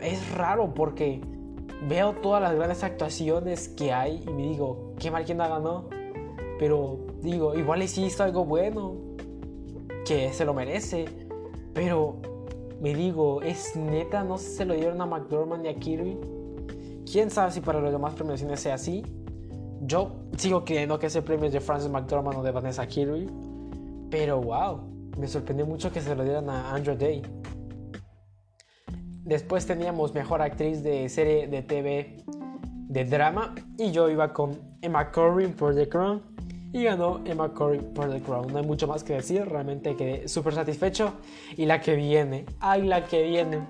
Es 0.00 0.30
raro 0.34 0.74
porque 0.74 1.20
veo 1.88 2.12
todas 2.12 2.42
las 2.42 2.54
grandes 2.54 2.84
actuaciones 2.84 3.68
que 3.68 3.92
hay 3.92 4.22
y 4.26 4.30
me 4.30 4.42
digo, 4.42 4.94
qué 4.98 5.10
mal 5.10 5.24
quien 5.24 5.38
la 5.38 5.48
ganó. 5.48 5.88
Pero 6.64 6.96
digo, 7.20 7.54
igual 7.54 7.82
hiciste 7.82 8.22
algo 8.22 8.46
bueno, 8.46 8.94
que 10.06 10.32
se 10.32 10.46
lo 10.46 10.54
merece. 10.54 11.04
Pero 11.74 12.22
me 12.80 12.94
digo, 12.94 13.42
¿es 13.42 13.76
neta? 13.76 14.24
¿No 14.24 14.38
se 14.38 14.64
lo 14.64 14.72
dieron 14.72 14.98
a 15.02 15.04
McDormand 15.04 15.66
y 15.66 15.68
a 15.68 15.74
Kirby? 15.74 16.16
¿Quién 17.04 17.30
sabe 17.30 17.50
si 17.50 17.60
para 17.60 17.82
los 17.82 17.92
demás 17.92 18.14
premiaciones 18.14 18.60
sea 18.60 18.76
así? 18.76 19.04
Yo 19.82 20.12
sigo 20.38 20.64
creyendo 20.64 20.98
que 20.98 21.08
ese 21.08 21.20
premio 21.20 21.48
es 21.48 21.52
de 21.52 21.60
Frances 21.60 21.90
McDormand 21.90 22.38
o 22.38 22.42
de 22.42 22.50
Vanessa 22.50 22.86
Kirby. 22.86 23.28
Pero 24.10 24.40
wow, 24.40 24.80
me 25.18 25.28
sorprendió 25.28 25.66
mucho 25.66 25.92
que 25.92 26.00
se 26.00 26.14
lo 26.14 26.24
dieran 26.24 26.48
a 26.48 26.74
Andrew 26.74 26.96
Day. 26.96 27.20
Después 29.22 29.66
teníamos 29.66 30.14
mejor 30.14 30.40
actriz 30.40 30.82
de 30.82 31.10
serie 31.10 31.46
de 31.46 31.60
TV 31.60 32.24
de 32.88 33.04
drama 33.04 33.54
y 33.76 33.90
yo 33.90 34.08
iba 34.08 34.32
con 34.32 34.58
Emma 34.80 35.10
Corrin 35.12 35.52
por 35.52 35.74
The 35.74 35.90
Crown 35.90 36.33
y 36.74 36.82
ganó 36.82 37.20
Emma 37.24 37.54
Corrin 37.54 37.94
por 37.94 38.10
The 38.10 38.20
Crown. 38.20 38.52
No 38.52 38.58
hay 38.58 38.66
mucho 38.66 38.88
más 38.88 39.04
que 39.04 39.14
decir, 39.14 39.46
realmente 39.46 39.94
quedé 39.94 40.26
súper 40.26 40.54
satisfecho. 40.54 41.12
Y 41.56 41.66
la 41.66 41.80
que 41.80 41.94
viene, 41.94 42.46
ay, 42.58 42.82
la 42.82 43.04
que 43.04 43.22
viene, 43.22 43.60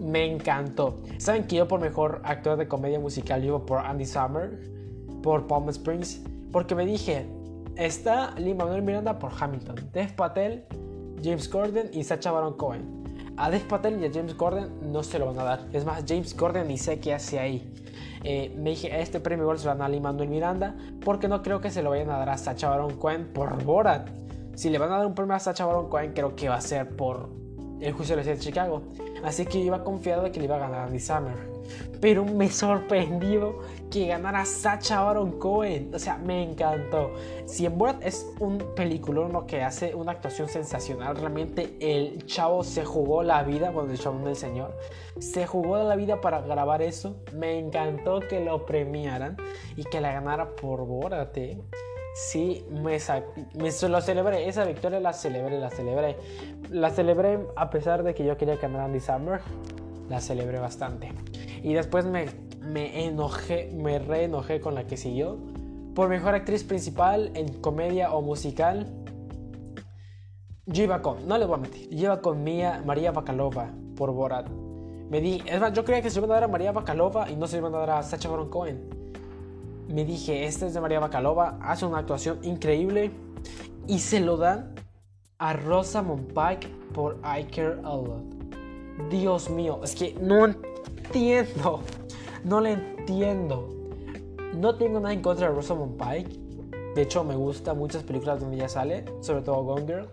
me 0.00 0.24
encantó. 0.32 1.02
Saben 1.18 1.46
que 1.46 1.56
yo 1.56 1.68
por 1.68 1.78
mejor 1.78 2.22
actor 2.24 2.56
de 2.56 2.66
comedia 2.66 2.98
musical 2.98 3.44
iba 3.44 3.64
por 3.66 3.80
Andy 3.80 4.06
Samberg 4.06 4.58
por 5.22 5.46
Palm 5.46 5.68
Springs, 5.68 6.22
porque 6.50 6.74
me 6.74 6.86
dije, 6.86 7.26
está 7.76 8.34
Lee 8.36 8.54
Manuel 8.54 8.80
Miranda 8.80 9.18
por 9.18 9.30
Hamilton, 9.38 9.90
Dev 9.92 10.14
Patel, 10.14 10.64
James 11.22 11.50
Gordon 11.50 11.90
y 11.92 12.02
Sacha 12.02 12.32
Baron 12.32 12.54
Cohen. 12.56 13.04
A 13.36 13.50
Dev 13.50 13.68
Patel 13.68 14.00
y 14.00 14.06
a 14.06 14.10
James 14.10 14.34
Gordon 14.34 14.90
no 14.90 15.02
se 15.02 15.18
lo 15.18 15.26
van 15.26 15.38
a 15.38 15.44
dar. 15.44 15.68
Es 15.74 15.84
más, 15.84 16.02
James 16.08 16.34
Gordon 16.34 16.68
ni 16.68 16.78
sé 16.78 16.98
qué 16.98 17.12
hace 17.12 17.38
ahí. 17.38 17.74
Eh, 18.24 18.54
me 18.56 18.70
dije, 18.70 19.00
este 19.00 19.20
premio 19.20 19.44
igual 19.44 19.58
se 19.58 19.66
lo 19.66 19.72
van 19.72 19.82
a 19.82 19.88
Lee 19.88 20.00
Manuel 20.00 20.28
Miranda, 20.28 20.74
porque 21.04 21.28
no 21.28 21.42
creo 21.42 21.60
que 21.60 21.70
se 21.70 21.82
lo 21.82 21.90
vayan 21.90 22.10
a 22.10 22.18
dar 22.18 22.30
a 22.30 22.38
Sacha 22.38 22.68
Baron 22.68 22.96
Cohen 22.96 23.32
por 23.32 23.62
Borat. 23.64 24.08
Si 24.54 24.70
le 24.70 24.78
van 24.78 24.92
a 24.92 24.98
dar 24.98 25.06
un 25.06 25.14
premio 25.14 25.34
a 25.34 25.40
Sacha 25.40 25.64
Baron 25.64 25.88
Cohen, 25.88 26.12
creo 26.12 26.36
que 26.36 26.48
va 26.48 26.56
a 26.56 26.60
ser 26.60 26.88
por 26.96 27.30
el 27.80 27.92
juicio 27.92 28.16
de 28.16 28.38
Chicago. 28.38 28.82
Así 29.24 29.46
que 29.46 29.58
iba 29.58 29.84
confiado 29.84 30.22
de 30.22 30.32
que 30.32 30.40
le 30.40 30.46
iba 30.46 30.56
a 30.56 30.60
ganar 30.60 30.80
a 30.80 30.84
Andy 30.84 31.00
Summer 31.00 31.51
pero 32.00 32.24
me 32.24 32.50
sorprendió 32.50 33.60
que 33.90 34.06
ganara 34.06 34.44
Sacha 34.44 35.02
Baron 35.02 35.38
Cohen. 35.38 35.94
O 35.94 35.98
sea, 35.98 36.16
me 36.16 36.42
encantó. 36.42 37.12
Si 37.46 37.66
en 37.66 37.78
Borat 37.78 38.02
es 38.02 38.26
un 38.40 38.58
peliculón 38.74 39.46
que 39.46 39.62
hace 39.62 39.94
una 39.94 40.12
actuación 40.12 40.48
sensacional, 40.48 41.16
realmente 41.16 41.76
el 41.80 42.24
chavo 42.26 42.64
se 42.64 42.84
jugó 42.84 43.22
la 43.22 43.42
vida, 43.42 43.70
bueno, 43.70 43.92
el 43.92 43.98
chavo 43.98 44.18
del 44.24 44.36
señor, 44.36 44.76
se 45.18 45.46
jugó 45.46 45.76
la 45.82 45.94
vida 45.94 46.20
para 46.20 46.40
grabar 46.40 46.82
eso. 46.82 47.16
Me 47.34 47.58
encantó 47.58 48.20
que 48.20 48.40
lo 48.40 48.66
premiaran 48.66 49.36
y 49.76 49.84
que 49.84 50.00
la 50.00 50.12
ganara 50.12 50.56
por 50.56 50.86
Borat. 50.86 51.36
¿eh? 51.36 51.60
Sí, 52.14 52.66
me, 52.70 52.98
lo 53.88 54.00
celebré. 54.00 54.48
Esa 54.48 54.64
victoria 54.64 55.00
la 55.00 55.12
celebré, 55.12 55.58
la 55.58 55.70
celebré. 55.70 56.16
La 56.70 56.90
celebré 56.90 57.38
a 57.56 57.70
pesar 57.70 58.02
de 58.02 58.14
que 58.14 58.24
yo 58.24 58.36
quería 58.36 58.56
ganar 58.56 58.82
Andy 58.82 59.00
Samberg. 59.00 59.42
La 60.08 60.20
celebré 60.20 60.58
bastante. 60.58 61.12
Y 61.62 61.74
después 61.74 62.04
me, 62.04 62.26
me 62.60 63.06
enojé, 63.06 63.70
me 63.74 63.98
reenojé 63.98 64.60
con 64.60 64.74
la 64.74 64.86
que 64.86 64.96
siguió. 64.96 65.38
Por 65.94 66.08
mejor 66.08 66.34
actriz 66.34 66.64
principal 66.64 67.30
en 67.34 67.60
comedia 67.60 68.12
o 68.12 68.22
musical. 68.22 68.86
Yo 70.66 70.84
iba 70.84 71.02
con, 71.02 71.26
no 71.26 71.38
le 71.38 71.44
voy 71.44 71.56
a 71.56 71.58
mentir, 71.58 71.88
yo 71.90 72.04
iba 72.04 72.20
con 72.22 72.44
Mia, 72.44 72.82
María 72.86 73.10
Bakalova 73.10 73.70
por 73.96 74.12
Borat. 74.12 74.48
Me 75.10 75.20
di, 75.20 75.42
es 75.44 75.60
más, 75.60 75.72
yo 75.72 75.84
creía 75.84 76.00
que 76.00 76.08
se 76.08 76.18
iban 76.18 76.30
a 76.30 76.34
dar 76.34 76.44
a 76.44 76.48
María 76.48 76.72
Bakalova 76.72 77.28
y 77.30 77.36
no 77.36 77.46
se 77.46 77.58
iban 77.58 77.74
a 77.74 77.78
dar 77.78 77.90
a 77.90 78.02
Sacha 78.02 78.28
Baron 78.28 78.48
Cohen. 78.48 78.88
Me 79.88 80.04
dije, 80.04 80.46
este 80.46 80.66
es 80.66 80.74
de 80.74 80.80
María 80.80 81.00
Bakalova, 81.00 81.58
hace 81.60 81.84
una 81.84 81.98
actuación 81.98 82.38
increíble 82.42 83.10
y 83.86 83.98
se 83.98 84.20
lo 84.20 84.36
dan 84.36 84.74
a 85.38 85.52
Rosamund 85.52 86.28
Pike 86.28 86.68
por 86.94 87.18
I 87.24 87.44
Care 87.44 87.80
a 87.84 87.96
Lot. 87.96 88.22
Dios 89.10 89.50
mío, 89.50 89.80
es 89.82 89.94
que 89.94 90.14
no 90.20 90.46
entiendo. 90.46 90.71
No 92.44 92.60
le 92.60 92.72
entiendo. 92.72 93.68
No 94.54 94.76
tengo 94.76 95.00
nada 95.00 95.12
en 95.12 95.22
contra 95.22 95.48
de 95.48 95.54
Rosamund 95.54 95.96
Pike. 95.96 96.40
De 96.94 97.02
hecho, 97.02 97.24
me 97.24 97.34
gustan 97.34 97.78
muchas 97.78 98.02
películas 98.02 98.40
donde 98.40 98.56
ella 98.56 98.68
sale, 98.68 99.04
sobre 99.20 99.42
todo 99.42 99.62
Gone 99.62 99.86
Girl. 99.86 100.08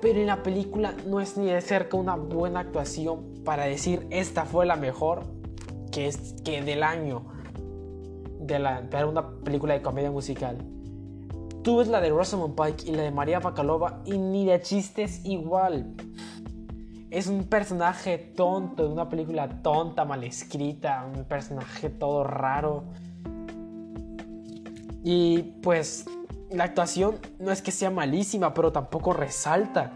Pero 0.00 0.20
en 0.20 0.26
la 0.26 0.42
película 0.42 0.94
no 1.06 1.20
es 1.20 1.36
ni 1.36 1.46
de 1.46 1.60
cerca 1.60 1.96
una 1.96 2.16
buena 2.16 2.60
actuación 2.60 3.42
para 3.44 3.64
decir 3.64 4.06
esta 4.10 4.44
fue 4.44 4.66
la 4.66 4.76
mejor 4.76 5.22
que, 5.90 6.08
es, 6.08 6.34
que 6.44 6.62
del 6.62 6.82
año 6.82 7.24
de 8.40 8.58
la, 8.58 8.88
para 8.90 9.06
una 9.06 9.28
película 9.40 9.74
de 9.74 9.82
comedia 9.82 10.10
musical. 10.10 10.58
Tú 11.62 11.78
ves 11.78 11.88
la 11.88 12.00
de 12.00 12.10
Rosamund 12.10 12.54
Pike 12.54 12.90
y 12.90 12.94
la 12.94 13.02
de 13.02 13.10
María 13.10 13.40
Bakalova 13.40 14.02
y 14.04 14.18
ni 14.18 14.46
de 14.46 14.60
chistes 14.60 15.24
igual 15.24 15.94
es 17.10 17.28
un 17.28 17.44
personaje 17.44 18.18
tonto, 18.18 18.86
de 18.86 18.92
una 18.92 19.08
película 19.08 19.48
tonta, 19.62 20.04
mal 20.04 20.24
escrita, 20.24 21.08
un 21.14 21.24
personaje 21.24 21.88
todo 21.88 22.24
raro. 22.24 22.84
Y 25.04 25.42
pues 25.62 26.06
la 26.50 26.64
actuación 26.64 27.16
no 27.38 27.52
es 27.52 27.62
que 27.62 27.70
sea 27.70 27.90
malísima, 27.90 28.52
pero 28.54 28.72
tampoco 28.72 29.12
resalta. 29.12 29.92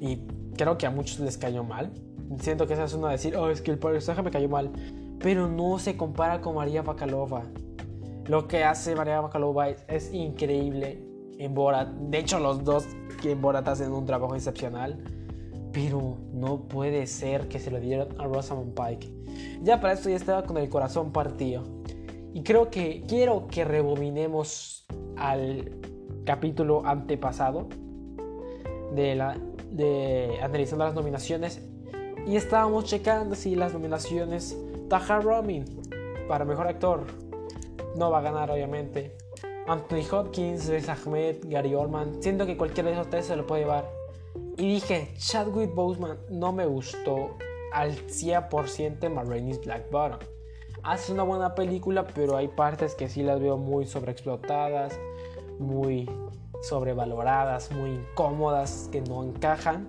Y 0.00 0.20
creo 0.56 0.78
que 0.78 0.86
a 0.86 0.90
muchos 0.90 1.18
les 1.20 1.36
cayó 1.36 1.64
mal. 1.64 1.92
Siento 2.38 2.66
que 2.66 2.74
esa 2.74 2.84
es 2.84 2.94
una 2.94 3.08
de 3.08 3.12
decir, 3.14 3.36
oh, 3.36 3.50
es 3.50 3.60
que 3.60 3.72
el 3.72 3.78
personaje 3.78 4.22
me 4.22 4.30
cayó 4.30 4.48
mal. 4.48 4.70
Pero 5.18 5.48
no 5.48 5.78
se 5.78 5.96
compara 5.96 6.40
con 6.40 6.54
María 6.54 6.82
Bakalova. 6.82 7.42
Lo 8.26 8.46
que 8.46 8.64
hace 8.64 8.94
María 8.94 9.20
Bakalova 9.20 9.68
es, 9.68 9.84
es 9.88 10.12
increíble 10.12 11.02
en 11.38 11.54
Borat. 11.54 11.88
De 11.88 12.18
hecho, 12.18 12.38
los 12.38 12.62
dos 12.62 12.86
que 13.20 13.32
en 13.32 13.40
Borat 13.40 13.66
hacen 13.66 13.92
un 13.92 14.06
trabajo 14.06 14.34
excepcional. 14.34 15.15
Pero 15.76 16.16
no 16.32 16.62
puede 16.62 17.06
ser 17.06 17.48
que 17.48 17.58
se 17.58 17.70
lo 17.70 17.78
dieran 17.78 18.08
a 18.18 18.24
Rosamund 18.24 18.72
Pike. 18.72 19.12
Ya 19.62 19.78
para 19.78 19.92
esto 19.92 20.08
ya 20.08 20.16
estaba 20.16 20.44
con 20.44 20.56
el 20.56 20.70
corazón 20.70 21.12
partido. 21.12 21.64
Y 22.32 22.42
creo 22.44 22.70
que 22.70 23.04
quiero 23.06 23.46
que 23.46 23.62
rebobinemos 23.62 24.86
al 25.18 25.70
capítulo 26.24 26.86
antepasado 26.86 27.68
de, 28.94 29.16
la, 29.16 29.36
de 29.70 30.38
analizando 30.40 30.86
las 30.86 30.94
nominaciones. 30.94 31.62
Y 32.26 32.36
estábamos 32.36 32.86
checando 32.86 33.34
si 33.34 33.54
las 33.54 33.74
nominaciones 33.74 34.56
Tahar 34.88 35.24
Romin 35.24 35.66
para 36.26 36.46
mejor 36.46 36.68
actor 36.68 37.04
no 37.96 38.10
va 38.10 38.20
a 38.20 38.22
ganar, 38.22 38.50
obviamente. 38.50 39.14
Anthony 39.66 40.06
Hopkins, 40.10 40.68
Riz 40.68 40.88
Ahmed, 40.88 41.36
Gary 41.44 41.74
Oldman. 41.74 42.22
Siento 42.22 42.46
que 42.46 42.56
cualquiera 42.56 42.88
de 42.88 42.94
esos 42.94 43.10
tres 43.10 43.26
se 43.26 43.36
lo 43.36 43.46
puede 43.46 43.64
llevar. 43.64 43.95
Y 44.56 44.74
dije, 44.74 45.12
Chadwick 45.16 45.74
Boseman 45.74 46.18
no 46.30 46.52
me 46.52 46.66
gustó 46.66 47.36
al 47.72 47.94
100% 48.06 49.04
en 49.04 49.60
Black 49.64 49.90
Bottom. 49.90 50.18
Hace 50.82 51.12
una 51.12 51.24
buena 51.24 51.54
película, 51.54 52.06
pero 52.06 52.36
hay 52.36 52.48
partes 52.48 52.94
que 52.94 53.08
sí 53.08 53.22
las 53.22 53.40
veo 53.40 53.56
muy 53.56 53.86
sobreexplotadas, 53.86 54.98
muy 55.58 56.08
sobrevaloradas, 56.62 57.70
muy 57.72 57.90
incómodas, 57.90 58.88
que 58.92 59.00
no 59.00 59.24
encajan. 59.24 59.88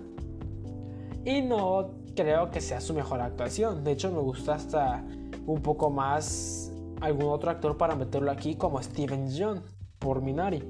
Y 1.24 1.42
no 1.42 1.90
creo 2.14 2.50
que 2.50 2.60
sea 2.60 2.80
su 2.80 2.94
mejor 2.94 3.20
actuación. 3.20 3.84
De 3.84 3.92
hecho, 3.92 4.10
me 4.10 4.20
gusta 4.20 4.54
hasta 4.54 5.04
un 5.46 5.62
poco 5.62 5.88
más 5.90 6.72
algún 7.00 7.26
otro 7.26 7.50
actor 7.50 7.76
para 7.76 7.94
meterlo 7.94 8.30
aquí, 8.30 8.56
como 8.56 8.82
Steven 8.82 9.28
John 9.36 9.62
por 9.98 10.20
Minari. 10.20 10.68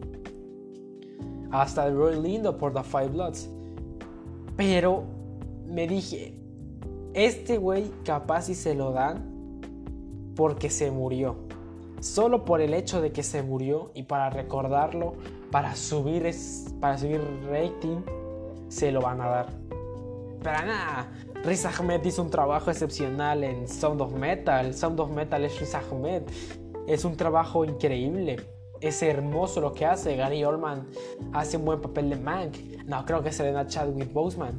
Hasta 1.51 1.89
Roy 1.89 2.21
Lindo 2.21 2.59
por 2.59 2.75
The 2.75 2.83
Five 2.83 3.09
Bloods. 3.09 3.49
Pero 4.59 5.05
me 5.67 5.87
dije, 5.87 6.35
este 7.15 7.59
güey 7.59 7.93
capaz 8.05 8.47
si 8.47 8.57
se 8.57 8.75
lo 8.75 8.91
dan 8.91 9.61
porque 10.35 10.69
se 10.69 10.91
murió. 10.91 11.37
Solo 12.01 12.45
por 12.45 12.61
el 12.61 12.75
hecho 12.75 13.01
de 13.01 13.13
que 13.13 13.23
se 13.23 13.45
murió 13.45 13.93
y 13.95 14.03
para 14.03 14.31
recordarlo, 14.31 15.15
para 15.53 15.77
subir, 15.77 16.27
es, 16.27 16.75
para 16.81 16.99
subir 16.99 17.21
rating, 17.49 17.99
se 18.67 18.91
lo 18.91 19.01
van 19.01 19.21
a 19.21 19.29
dar. 19.29 19.47
Pero 20.43 20.67
nada, 20.67 21.09
Riz 21.45 21.65
Ahmed 21.65 22.05
hizo 22.05 22.21
un 22.21 22.31
trabajo 22.31 22.73
excepcional 22.73 23.45
en 23.45 23.69
Sound 23.69 24.01
of 24.01 24.13
Metal. 24.13 24.75
Sound 24.75 24.99
of 24.99 25.11
Metal 25.13 25.45
es 25.45 25.61
Riz 25.61 25.77
Ahmed. 25.77 26.23
Es 26.89 27.05
un 27.05 27.17
trabajo 27.17 27.65
increíble. 27.65 28.58
Es 28.81 29.03
hermoso 29.03 29.61
lo 29.61 29.73
que 29.73 29.87
hace. 29.87 30.17
Gary 30.17 30.45
Oldman 30.45 30.87
hace 31.33 31.57
un 31.57 31.65
buen 31.65 31.81
papel 31.81 32.11
de 32.11 32.17
Mank. 32.17 32.57
No, 32.87 33.05
creo 33.05 33.23
que 33.23 33.33
se 33.33 33.43
le 33.43 33.53
da 33.53 33.61
a 33.61 33.67
Chadwick 33.67 34.13
Boseman. 34.13 34.59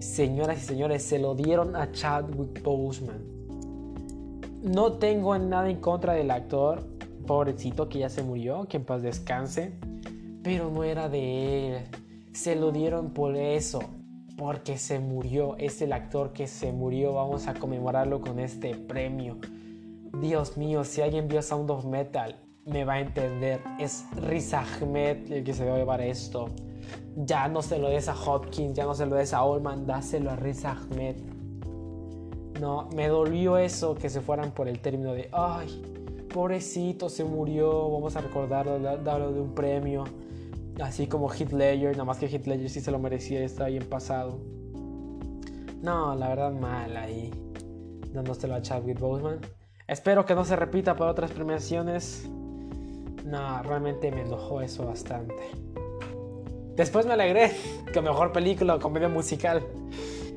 Señoras 0.00 0.62
y 0.62 0.66
señores, 0.66 1.02
se 1.02 1.18
lo 1.18 1.34
dieron 1.34 1.74
a 1.74 1.90
Chadwick 1.90 2.62
Boseman. 2.62 3.24
No 4.62 4.94
tengo 4.94 5.36
nada 5.38 5.68
en 5.68 5.80
contra 5.80 6.14
del 6.14 6.30
actor, 6.30 6.84
pobrecito 7.26 7.88
que 7.88 8.00
ya 8.00 8.08
se 8.08 8.22
murió, 8.22 8.66
que 8.68 8.78
en 8.78 8.84
paz 8.84 9.02
descanse. 9.02 9.72
Pero 10.42 10.70
no 10.70 10.84
era 10.84 11.08
de 11.08 11.76
él. 11.76 11.82
Se 12.32 12.54
lo 12.54 12.70
dieron 12.70 13.10
por 13.10 13.36
eso, 13.36 13.80
porque 14.36 14.78
se 14.78 15.00
murió. 15.00 15.56
Es 15.58 15.82
el 15.82 15.92
actor 15.92 16.32
que 16.32 16.46
se 16.46 16.72
murió. 16.72 17.14
Vamos 17.14 17.48
a 17.48 17.54
conmemorarlo 17.54 18.20
con 18.20 18.38
este 18.38 18.74
premio. 18.74 19.38
Dios 20.20 20.56
mío, 20.56 20.84
si 20.84 21.02
alguien 21.02 21.28
vio 21.28 21.42
Sound 21.42 21.70
of 21.70 21.84
Metal, 21.84 22.36
me 22.68 22.84
va 22.84 22.94
a 22.94 23.00
entender. 23.00 23.60
Es 23.78 24.04
Riz 24.16 24.52
Ahmed 24.54 25.32
el 25.32 25.44
que 25.44 25.54
se 25.54 25.68
a 25.68 25.76
llevar 25.76 26.00
esto. 26.00 26.46
Ya 27.16 27.48
no 27.48 27.62
se 27.62 27.78
lo 27.78 27.88
des 27.88 28.08
a 28.08 28.14
Hopkins, 28.14 28.74
ya 28.74 28.84
no 28.84 28.94
se 28.94 29.06
lo 29.06 29.16
des 29.16 29.34
a 29.34 29.40
Allman, 29.40 29.86
dáselo 29.86 30.30
a 30.30 30.36
Riz 30.36 30.64
Ahmed. 30.64 31.16
No, 32.60 32.88
me 32.94 33.08
dolió 33.08 33.56
eso 33.56 33.94
que 33.94 34.08
se 34.08 34.20
fueran 34.20 34.50
por 34.50 34.68
el 34.68 34.80
término 34.80 35.12
de, 35.12 35.28
ay, 35.32 35.82
pobrecito, 36.32 37.08
se 37.08 37.24
murió, 37.24 37.90
vamos 37.90 38.16
a 38.16 38.20
recordarlo, 38.20 38.78
darlo 38.78 39.32
de 39.32 39.40
un 39.40 39.54
premio. 39.54 40.04
Así 40.80 41.06
como 41.06 41.28
Ledger, 41.28 41.92
nada 41.92 42.04
más 42.04 42.18
que 42.18 42.26
Heath 42.26 42.46
Ledger 42.46 42.70
sí 42.70 42.80
se 42.80 42.90
lo 42.90 42.98
merecía, 42.98 43.42
está 43.42 43.66
bien 43.66 43.88
pasado. 43.88 44.38
No, 45.82 46.14
la 46.14 46.28
verdad 46.28 46.52
mal 46.52 46.96
ahí, 46.96 47.30
dándoselo 48.12 48.54
a 48.54 48.62
Chadwick 48.62 48.98
Boseman. 48.98 49.40
Espero 49.86 50.26
que 50.26 50.34
no 50.34 50.44
se 50.44 50.56
repita 50.56 50.96
para 50.96 51.10
otras 51.10 51.30
premiaciones. 51.30 52.28
No, 53.28 53.62
realmente 53.62 54.10
me 54.10 54.22
enojó 54.22 54.62
eso 54.62 54.86
bastante. 54.86 55.34
Después 56.76 57.04
me 57.04 57.12
alegré 57.12 57.52
que 57.92 58.00
mejor 58.00 58.32
película 58.32 58.76
o 58.76 58.80
comedia 58.80 59.08
musical. 59.08 59.62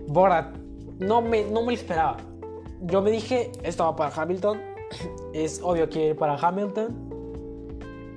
Borat, 0.07 0.53
no 1.00 1.21
me, 1.21 1.45
no 1.45 1.62
me 1.62 1.67
lo 1.67 1.71
esperaba. 1.71 2.17
Yo 2.81 3.01
me 3.01 3.12
dije, 3.12 3.51
esto 3.63 3.86
va 3.86 3.95
para 3.95 4.13
Hamilton. 4.13 4.62
Es 5.33 5.62
obvio 5.63 5.89
que 5.89 6.07
ir 6.10 6.17
para 6.17 6.36
Hamilton. 6.36 7.12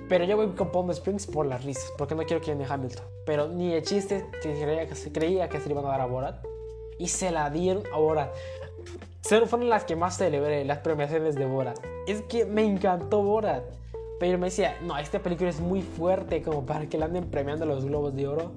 Pero 0.08 0.24
yo 0.24 0.36
voy 0.36 0.48
con 0.48 0.72
Palm 0.72 0.90
Springs 0.90 1.26
por 1.26 1.46
las 1.46 1.64
risas, 1.64 1.92
porque 1.96 2.14
no 2.14 2.24
quiero 2.24 2.42
que 2.42 2.50
gane 2.50 2.66
Hamilton. 2.68 3.06
Pero 3.24 3.48
ni 3.48 3.72
el 3.72 3.82
chiste 3.82 4.26
creía 4.42 4.86
que 4.88 4.94
se, 4.96 5.12
creía 5.12 5.48
que 5.48 5.60
se 5.60 5.66
le 5.66 5.72
iban 5.72 5.86
a 5.86 5.88
dar 5.88 6.00
a 6.00 6.06
Borat. 6.06 6.44
Y 6.98 7.08
se 7.08 7.30
la 7.30 7.48
dieron 7.48 7.84
a 7.92 7.98
Borat. 7.98 8.34
Fueron 9.22 9.68
las 9.68 9.84
que 9.84 9.94
más 9.94 10.18
celebré, 10.18 10.64
las 10.64 10.78
premiaciones 10.78 11.36
de 11.36 11.46
Borat. 11.46 11.78
Es 12.08 12.22
que 12.22 12.44
me 12.44 12.64
encantó 12.64 13.22
Borat. 13.22 13.64
Pero 14.24 14.38
me 14.38 14.46
decía, 14.46 14.78
no, 14.80 14.96
esta 14.96 15.18
película 15.18 15.50
es 15.50 15.60
muy 15.60 15.82
fuerte 15.82 16.40
como 16.40 16.64
para 16.64 16.88
que 16.88 16.96
la 16.96 17.04
anden 17.04 17.24
premiando 17.24 17.66
los 17.66 17.84
Globos 17.84 18.16
de 18.16 18.26
Oro. 18.26 18.52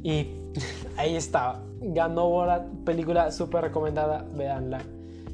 Y 0.00 0.28
ahí 0.96 1.16
estaba. 1.16 1.60
Ganó 1.80 2.28
Borat, 2.28 2.68
película 2.84 3.32
súper 3.32 3.62
recomendada, 3.62 4.24
véanla. 4.32 4.80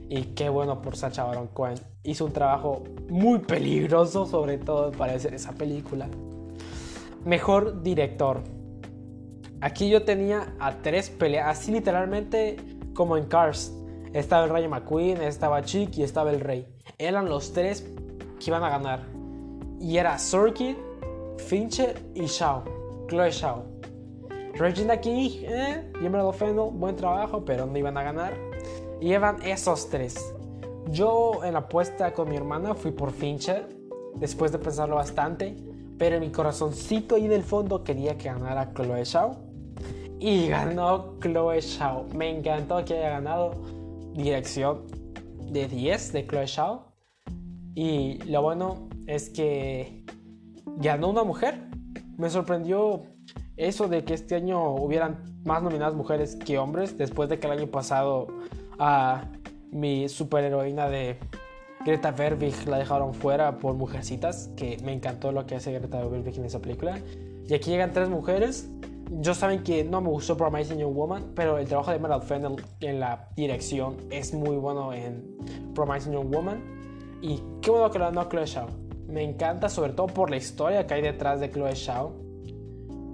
Y 0.08 0.22
qué 0.34 0.48
bueno 0.48 0.80
por 0.80 0.96
Sacha 0.96 1.25
Baron 1.25 1.48
Cohen. 1.48 1.78
Hizo 2.02 2.25
un 2.25 2.32
trabajo 2.32 2.82
muy 3.10 3.40
peligroso, 3.40 4.25
sobre 4.25 4.56
todo 4.56 4.90
para 4.90 5.12
hacer 5.12 5.34
esa 5.34 5.52
película. 5.52 6.08
Mejor 7.26 7.82
director. 7.82 8.40
Aquí 9.60 9.90
yo 9.90 10.02
tenía 10.06 10.54
a 10.60 10.78
tres 10.80 11.10
peleas, 11.10 11.58
así 11.58 11.72
literalmente 11.72 12.56
como 12.94 13.18
en 13.18 13.26
Cars. 13.26 13.75
Estaba 14.14 14.44
el 14.46 14.50
Rayo 14.50 14.70
McQueen, 14.70 15.20
estaba 15.20 15.60
Chick 15.60 15.98
y 15.98 16.04
estaba 16.04 16.30
el 16.30 16.40
Rey. 16.40 16.66
Eran 16.96 17.28
los 17.28 17.52
tres 17.52 17.87
que 18.40 18.46
iban 18.46 18.64
a 18.64 18.70
ganar. 18.70 19.17
Y 19.80 19.97
era 19.97 20.18
Sorkin, 20.18 20.76
Fincher 21.38 22.00
y 22.14 22.26
Shaw. 22.26 22.64
Chloe 23.08 23.30
Shaw. 23.30 23.62
Regina 24.54 25.00
King, 25.00 25.30
eh, 25.45 25.93
Emerald 26.02 26.34
Fennel, 26.34 26.71
buen 26.73 26.97
trabajo, 26.97 27.45
pero 27.45 27.64
no 27.67 27.78
iban 27.78 27.97
a 27.97 28.02
ganar. 28.02 28.34
Y 29.00 29.12
esos 29.45 29.88
tres. 29.88 30.34
Yo 30.91 31.45
en 31.45 31.52
la 31.52 31.60
apuesta 31.60 32.12
con 32.12 32.28
mi 32.28 32.36
hermana 32.36 32.75
fui 32.75 32.91
por 32.91 33.12
Fincher, 33.12 33.69
después 34.17 34.50
de 34.50 34.58
pensarlo 34.58 34.97
bastante, 34.97 35.54
pero 35.97 36.17
en 36.17 36.23
mi 36.23 36.30
corazoncito 36.30 37.17
y 37.17 37.28
del 37.28 37.45
fondo 37.45 37.84
quería 37.84 38.19
que 38.19 38.28
ganara 38.28 38.73
Chloe 38.75 39.04
Shaw. 39.04 39.36
Y 40.19 40.49
ganó 40.49 41.19
Chloe 41.21 41.60
Shaw. 41.60 42.06
Me 42.14 42.28
encantó 42.30 42.84
que 42.84 42.95
haya 42.95 43.10
ganado 43.10 43.52
dirección 44.14 44.86
de 45.52 45.69
10 45.69 46.12
de 46.12 46.26
Chloe 46.26 46.47
Shaw. 46.47 46.80
Y 47.76 48.19
lo 48.25 48.43
bueno 48.43 48.87
es 49.08 49.30
que 49.30 50.04
ganó 50.76 51.08
una 51.08 51.25
mujer. 51.25 51.66
Me 52.16 52.30
sorprendió 52.30 53.02
eso 53.56 53.88
de 53.88 54.04
que 54.04 54.14
este 54.14 54.36
año 54.36 54.75
hubieran 54.75 55.25
más 55.44 55.62
nominadas 55.62 55.94
mujeres 55.94 56.36
que 56.36 56.58
hombres, 56.58 56.97
después 56.97 57.28
de 57.28 57.40
que 57.40 57.47
el 57.47 57.54
año 57.54 57.66
pasado 57.68 58.28
a 58.78 59.25
mi 59.73 60.08
superheroína 60.08 60.88
de 60.88 61.18
Greta 61.84 62.10
Verwig 62.10 62.68
la 62.68 62.78
dejaron 62.78 63.14
fuera 63.14 63.58
por 63.58 63.75
Mujercitas, 63.75 64.50
que 64.56 64.78
me 64.84 64.92
encantó 64.92 65.32
lo 65.32 65.47
que 65.47 65.56
hace 65.56 65.73
Greta 65.73 66.04
Verwig 66.04 66.36
en 66.38 66.44
esa 66.44 66.60
película. 66.60 66.99
Y 67.47 67.54
aquí 67.54 67.71
llegan 67.71 67.92
tres 67.92 68.10
mujeres. 68.10 68.71
Yo 69.10 69.32
saben 69.32 69.62
que 69.62 69.84
no 69.84 70.02
me 70.02 70.10
gustó 70.10 70.36
Promising 70.36 70.78
Young 70.78 70.94
Woman, 70.94 71.32
pero 71.34 71.56
el 71.56 71.66
trabajo 71.66 71.90
de 71.92 71.97
Emerald 71.97 72.25
Fennel 72.25 72.56
en 72.80 73.00
la 73.00 73.26
dirección 73.36 73.97
es 74.10 74.34
muy 74.34 74.56
bueno 74.56 74.92
en 74.92 75.38
Promising 75.75 76.12
Young 76.12 76.30
Woman. 76.30 76.62
Y 77.23 77.42
qué 77.62 77.71
bueno 77.71 77.90
que 77.90 77.99
lo 77.99 78.04
ganó 78.04 78.28
Chloe 78.28 78.44
Shaw. 78.44 78.87
Me 79.08 79.23
encanta 79.23 79.71
sobre 79.71 79.94
todo 79.94 80.06
por 80.06 80.30
la 80.30 80.36
historia 80.36 80.86
que 80.86 80.94
hay 80.94 81.02
detrás 81.02 81.40
de 81.40 81.50
Chloe 81.50 81.75
Shaw. 81.75 82.12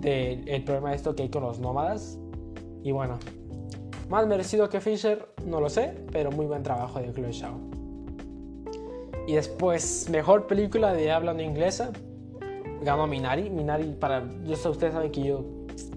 Del 0.01 0.47
el 0.49 0.65
problema 0.65 0.91
de 0.91 0.97
esto 0.97 1.15
que 1.15 1.23
hay 1.23 1.29
con 1.29 1.45
los 1.45 1.61
nómadas. 1.61 2.19
Y 2.83 2.91
bueno, 2.91 3.19
más 4.09 4.27
merecido 4.27 4.69
que 4.69 4.81
Fisher, 4.81 5.29
no 5.47 5.61
lo 5.61 5.71
sé, 5.71 5.95
pero 6.13 6.31
muy 6.31 6.47
buen 6.47 6.63
trabajo 6.63 6.99
de 6.99 7.13
Chloe 7.13 7.33
Shaw. 7.33 7.55
Y 9.27 9.35
después, 9.35 10.09
mejor 10.11 10.47
película 10.47 10.93
de 10.93 11.11
habla 11.11 11.33
no 11.33 11.43
inglesa, 11.43 11.93
ganó 12.83 13.07
Minari. 13.07 13.49
Minari, 13.49 13.93
para. 13.93 14.29
Yo 14.45 14.57
sé, 14.57 14.69
ustedes 14.69 14.95
saben 14.95 15.13
que 15.13 15.23
yo 15.23 15.45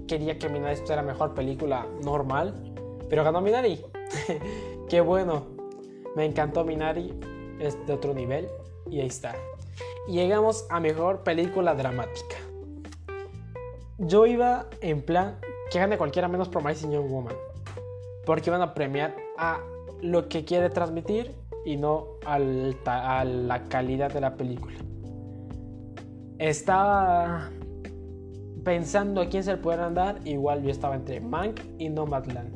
quería 0.08 0.38
que 0.38 0.48
Minari 0.48 0.78
fuera 0.78 1.02
mejor 1.02 1.34
película 1.34 1.88
normal, 2.04 2.54
pero 3.10 3.24
ganó 3.24 3.42
Minari. 3.42 3.82
Qué 4.90 5.02
bueno. 5.02 5.58
Me 6.16 6.24
encantó 6.24 6.64
Minari, 6.64 7.14
es 7.60 7.78
de 7.86 7.94
otro 7.94 8.14
nivel, 8.14 8.48
y 8.90 9.02
ahí 9.02 9.08
está. 9.08 9.36
Llegamos 10.08 10.66
a 10.70 10.80
mejor 10.80 11.24
película 11.24 11.76
dramática. 11.76 12.38
Yo 13.98 14.26
iba 14.26 14.68
en 14.82 15.02
plan 15.02 15.40
que 15.72 15.80
gane 15.80 15.98
cualquiera 15.98 16.28
menos 16.28 16.48
Promising 16.48 16.92
Young 16.92 17.10
Woman 17.10 17.36
porque 18.28 18.52
van 18.52 18.62
a 18.62 18.74
premiar 18.74 19.16
a 19.38 19.62
lo 20.02 20.28
que 20.28 20.44
quiere 20.44 20.70
transmitir 20.70 21.34
y 21.66 21.78
no 21.78 22.08
a 22.26 22.38
la 22.40 23.64
calidad 23.70 24.12
de 24.12 24.22
la 24.22 24.36
película. 24.36 24.76
Estaba 26.38 27.50
pensando 28.66 29.22
a 29.22 29.30
quién 29.30 29.44
se 29.44 29.52
le 29.52 29.58
pueden 29.58 29.94
dar, 29.94 30.20
igual 30.26 30.62
yo 30.62 30.70
estaba 30.70 30.96
entre 30.96 31.22
Mank 31.22 31.62
y 31.80 31.90
Nomadland. 31.90 32.54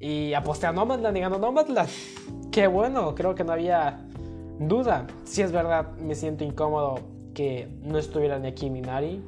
Y 0.00 0.34
aposté 0.34 0.66
a 0.66 0.72
Nomadland 0.72 1.16
y 1.16 1.20
ganó 1.20 1.38
Nomadland. 1.38 1.88
Qué 2.50 2.66
bueno, 2.66 3.14
creo 3.14 3.34
que 3.34 3.44
no 3.44 3.52
había 3.52 4.05
duda. 4.58 5.06
Si 5.24 5.42
es 5.42 5.52
verdad, 5.52 5.92
me 5.98 6.14
siento 6.14 6.44
incómodo 6.44 7.00
que 7.34 7.68
no 7.82 7.98
estuviera 7.98 8.38
ni 8.38 8.48
aquí 8.48 8.70
Minari, 8.70 9.22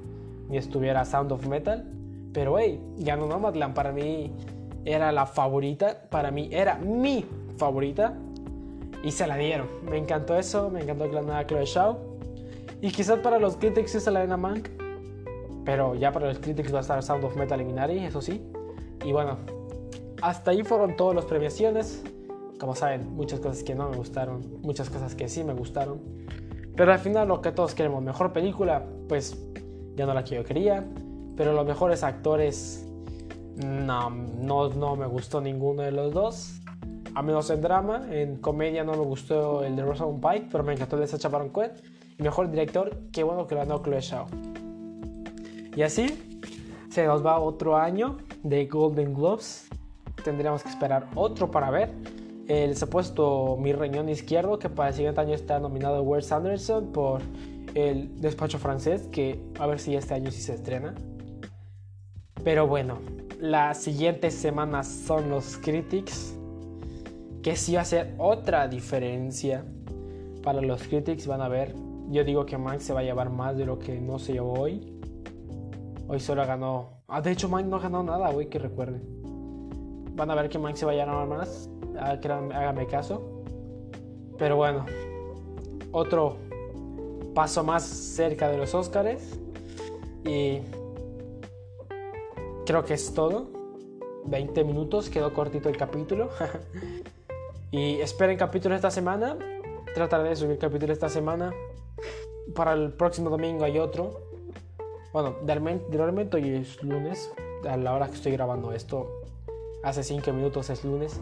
ni 0.49 0.57
estuviera 0.57 1.05
Sound 1.05 1.33
of 1.33 1.47
Metal. 1.47 1.85
Pero 2.33 2.59
hey, 2.59 2.81
ganó 2.99 3.27
Nomadland. 3.27 3.75
Para 3.75 3.93
mí 3.93 4.33
era 4.85 5.12
la 5.12 5.27
favorita, 5.27 6.03
para 6.11 6.31
mí 6.31 6.49
era 6.53 6.77
mi 6.79 7.25
favorita 7.57 8.14
y 9.03 9.11
se 9.11 9.27
la 9.27 9.37
dieron. 9.37 9.69
Me 9.88 9.99
encantó 9.99 10.37
eso, 10.37 10.71
me 10.71 10.83
encantó 10.83 11.09
que 11.09 11.14
la 11.14 11.23
nueva 11.23 11.47
Chloe 11.47 11.64
Shaw. 11.64 11.97
Y 12.81 12.91
quizás 12.91 13.19
para 13.19 13.38
los 13.38 13.57
critics 13.57 13.95
es 13.97 14.07
la 14.07 14.25
de 14.25 14.37
Mank, 14.37 14.69
pero 15.64 15.95
ya 15.95 16.12
para 16.12 16.29
los 16.29 16.38
critics 16.38 16.73
va 16.73 16.79
a 16.79 16.83
estar 16.83 17.03
Sound 17.03 17.25
of 17.25 17.37
Metal 17.37 17.61
y 17.61 17.64
Minari, 17.64 17.99
eso 17.99 18.23
sí. 18.23 18.43
Y 19.05 19.12
bueno, 19.12 19.37
hasta 20.23 20.53
ahí 20.53 20.62
fueron 20.62 20.97
todas 20.97 21.14
las 21.14 21.25
premiaciones. 21.25 22.03
Como 22.59 22.75
saben, 22.75 23.14
muchas 23.14 23.40
cosas 23.40 23.62
que 23.62 23.75
no 23.75 23.88
me 23.88 23.97
gustaron, 23.97 24.61
muchas 24.62 24.90
cosas 24.90 25.14
que 25.14 25.29
sí 25.29 25.44
me 25.44 25.53
gustaron. 25.53 26.01
Pero 26.77 26.92
al 26.92 26.99
final 26.99 27.29
lo 27.29 27.40
que 27.40 27.53
todos 27.53 27.75
queremos, 27.75 28.03
mejor 28.03 28.33
película, 28.33 28.85
pues 29.09 29.38
ya 29.97 30.07
no 30.07 30.14
la 30.14 30.25
que 30.25 30.37
yo 30.37 30.44
quería. 30.44 30.87
Pero 31.37 31.53
los 31.53 31.66
mejores 31.66 32.03
actores 32.03 32.85
no, 33.57 34.11
no, 34.11 34.68
no 34.71 34.97
me 34.97 35.07
gustó 35.07 35.40
ninguno 35.40 35.83
de 35.83 35.92
los 35.92 36.12
dos. 36.12 36.61
A 37.14 37.23
menos 37.23 37.51
en 37.51 37.61
drama, 37.61 38.07
en 38.11 38.37
comedia 38.37 38.85
no 38.85 38.92
me 38.92 39.05
gustó 39.05 39.64
el 39.64 39.77
de 39.77 39.83
Rosamund 39.83 40.21
Pike, 40.21 40.49
pero 40.51 40.62
me 40.64 40.73
encantó 40.73 40.97
el 40.97 41.03
de 41.03 41.09
Sacha 41.09 41.29
Baron 41.29 41.51
Cohen. 41.51 41.73
Y 42.18 42.23
mejor 42.23 42.51
director, 42.51 42.97
qué 43.12 43.23
bueno 43.23 43.47
que 43.47 43.55
lo 43.55 43.61
ganó 43.61 43.83
Chloe 43.83 44.01
Shaw. 44.01 44.27
Y 45.77 45.83
así 45.83 46.40
se 46.90 47.07
nos 47.07 47.25
va 47.25 47.38
otro 47.38 47.77
año 47.77 48.18
de 48.42 48.66
Golden 48.66 49.14
Globes. 49.14 49.68
Tendríamos 50.25 50.62
que 50.62 50.68
esperar 50.68 51.07
otro 51.14 51.51
para 51.51 51.71
ver 51.71 51.90
el 52.48 52.76
supuesto 52.76 53.58
Mi 53.61 53.72
Reñón 53.72 54.08
Izquierdo, 54.08 54.58
que 54.58 54.70
para 54.70 54.88
el 54.88 54.94
siguiente 54.94 55.20
año 55.20 55.34
está 55.34 55.61
nominado 55.61 56.02
Wes 56.02 56.32
Anderson 56.32 56.92
por 56.92 57.20
el 57.74 58.18
despacho 58.20 58.58
francés, 58.58 59.06
que 59.12 59.38
a 59.58 59.66
ver 59.66 59.78
si 59.78 59.94
este 59.94 60.14
año 60.14 60.30
sí 60.30 60.40
se 60.40 60.54
estrena. 60.54 60.94
Pero 62.42 62.66
bueno, 62.66 62.98
las 63.38 63.78
siguientes 63.78 64.32
semanas 64.32 64.88
son 64.88 65.28
los 65.28 65.58
Critics, 65.58 66.34
que 67.42 67.54
sí 67.54 67.74
va 67.74 67.82
a 67.82 67.84
ser 67.84 68.14
otra 68.16 68.66
diferencia. 68.66 69.64
Para 70.42 70.62
los 70.62 70.82
Critics 70.84 71.26
van 71.26 71.42
a 71.42 71.48
ver, 71.48 71.74
yo 72.08 72.24
digo 72.24 72.46
que 72.46 72.56
Mike 72.56 72.80
se 72.80 72.94
va 72.94 73.00
a 73.00 73.02
llevar 73.02 73.28
más 73.28 73.58
de 73.58 73.66
lo 73.66 73.78
que 73.78 74.00
no 74.00 74.18
se 74.18 74.32
llevó 74.32 74.54
hoy. 74.54 74.98
Hoy 76.08 76.18
solo 76.18 76.46
ganó... 76.46 77.02
Ah, 77.08 77.20
de 77.20 77.32
hecho 77.32 77.50
Mike 77.50 77.68
no 77.68 77.78
ganó 77.78 78.02
nada, 78.02 78.30
güey, 78.30 78.48
que 78.48 78.58
recuerde. 78.58 79.02
Van 80.14 80.30
a 80.30 80.34
ver 80.34 80.48
que 80.48 80.58
Mike 80.58 80.78
se 80.78 80.87
va 80.87 80.92
a 80.92 80.94
llevar 80.94 81.26
más. 81.28 81.68
Hágame 81.98 82.87
caso. 82.87 83.42
Pero 84.38 84.56
bueno, 84.56 84.87
otro 85.92 86.37
paso 87.34 87.62
más 87.64 87.84
cerca 87.84 88.48
de 88.48 88.58
los 88.58 88.74
Oscars. 88.74 89.38
Y 90.24 90.61
creo 92.66 92.84
que 92.84 92.94
es 92.94 93.12
todo. 93.14 93.48
20 94.24 94.64
minutos, 94.64 95.08
quedó 95.08 95.32
cortito 95.32 95.68
el 95.68 95.76
capítulo. 95.76 96.30
y 97.70 98.00
esperen 98.00 98.37
capítulo 98.37 98.74
esta 98.74 98.90
semana. 98.90 99.37
Trataré 99.94 100.30
de 100.30 100.37
subir 100.37 100.58
capítulo 100.58 100.92
esta 100.92 101.08
semana. 101.08 101.52
Para 102.54 102.72
el 102.72 102.92
próximo 102.92 103.30
domingo 103.30 103.64
hay 103.64 103.78
otro. 103.78 104.20
Bueno, 105.12 105.37
realmente 105.42 106.37
hoy 106.37 106.56
es 106.56 106.82
lunes. 106.82 107.32
A 107.68 107.76
la 107.76 107.94
hora 107.94 108.06
que 108.06 108.14
estoy 108.14 108.32
grabando 108.32 108.72
esto, 108.72 109.22
hace 109.82 110.02
5 110.02 110.32
minutos 110.32 110.70
es 110.70 110.84
lunes. 110.84 111.20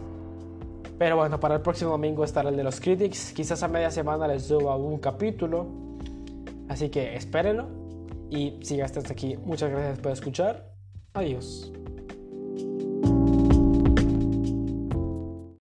Pero 0.97 1.15
bueno, 1.15 1.39
para 1.39 1.55
el 1.55 1.61
próximo 1.61 1.91
domingo 1.91 2.23
estará 2.23 2.49
el 2.49 2.55
de 2.55 2.63
los 2.63 2.79
Critics. 2.79 3.31
Quizás 3.33 3.61
a 3.61 3.67
media 3.67 3.91
semana 3.91 4.27
les 4.27 4.43
suba 4.43 4.75
un 4.75 4.97
capítulo. 4.97 5.67
Así 6.69 6.89
que 6.89 7.15
espérenlo. 7.15 7.67
Y 8.29 8.59
si 8.63 8.81
hasta 8.81 8.99
aquí, 8.99 9.37
muchas 9.37 9.69
gracias 9.69 9.99
por 9.99 10.11
escuchar. 10.11 10.73
Adiós. 11.13 11.71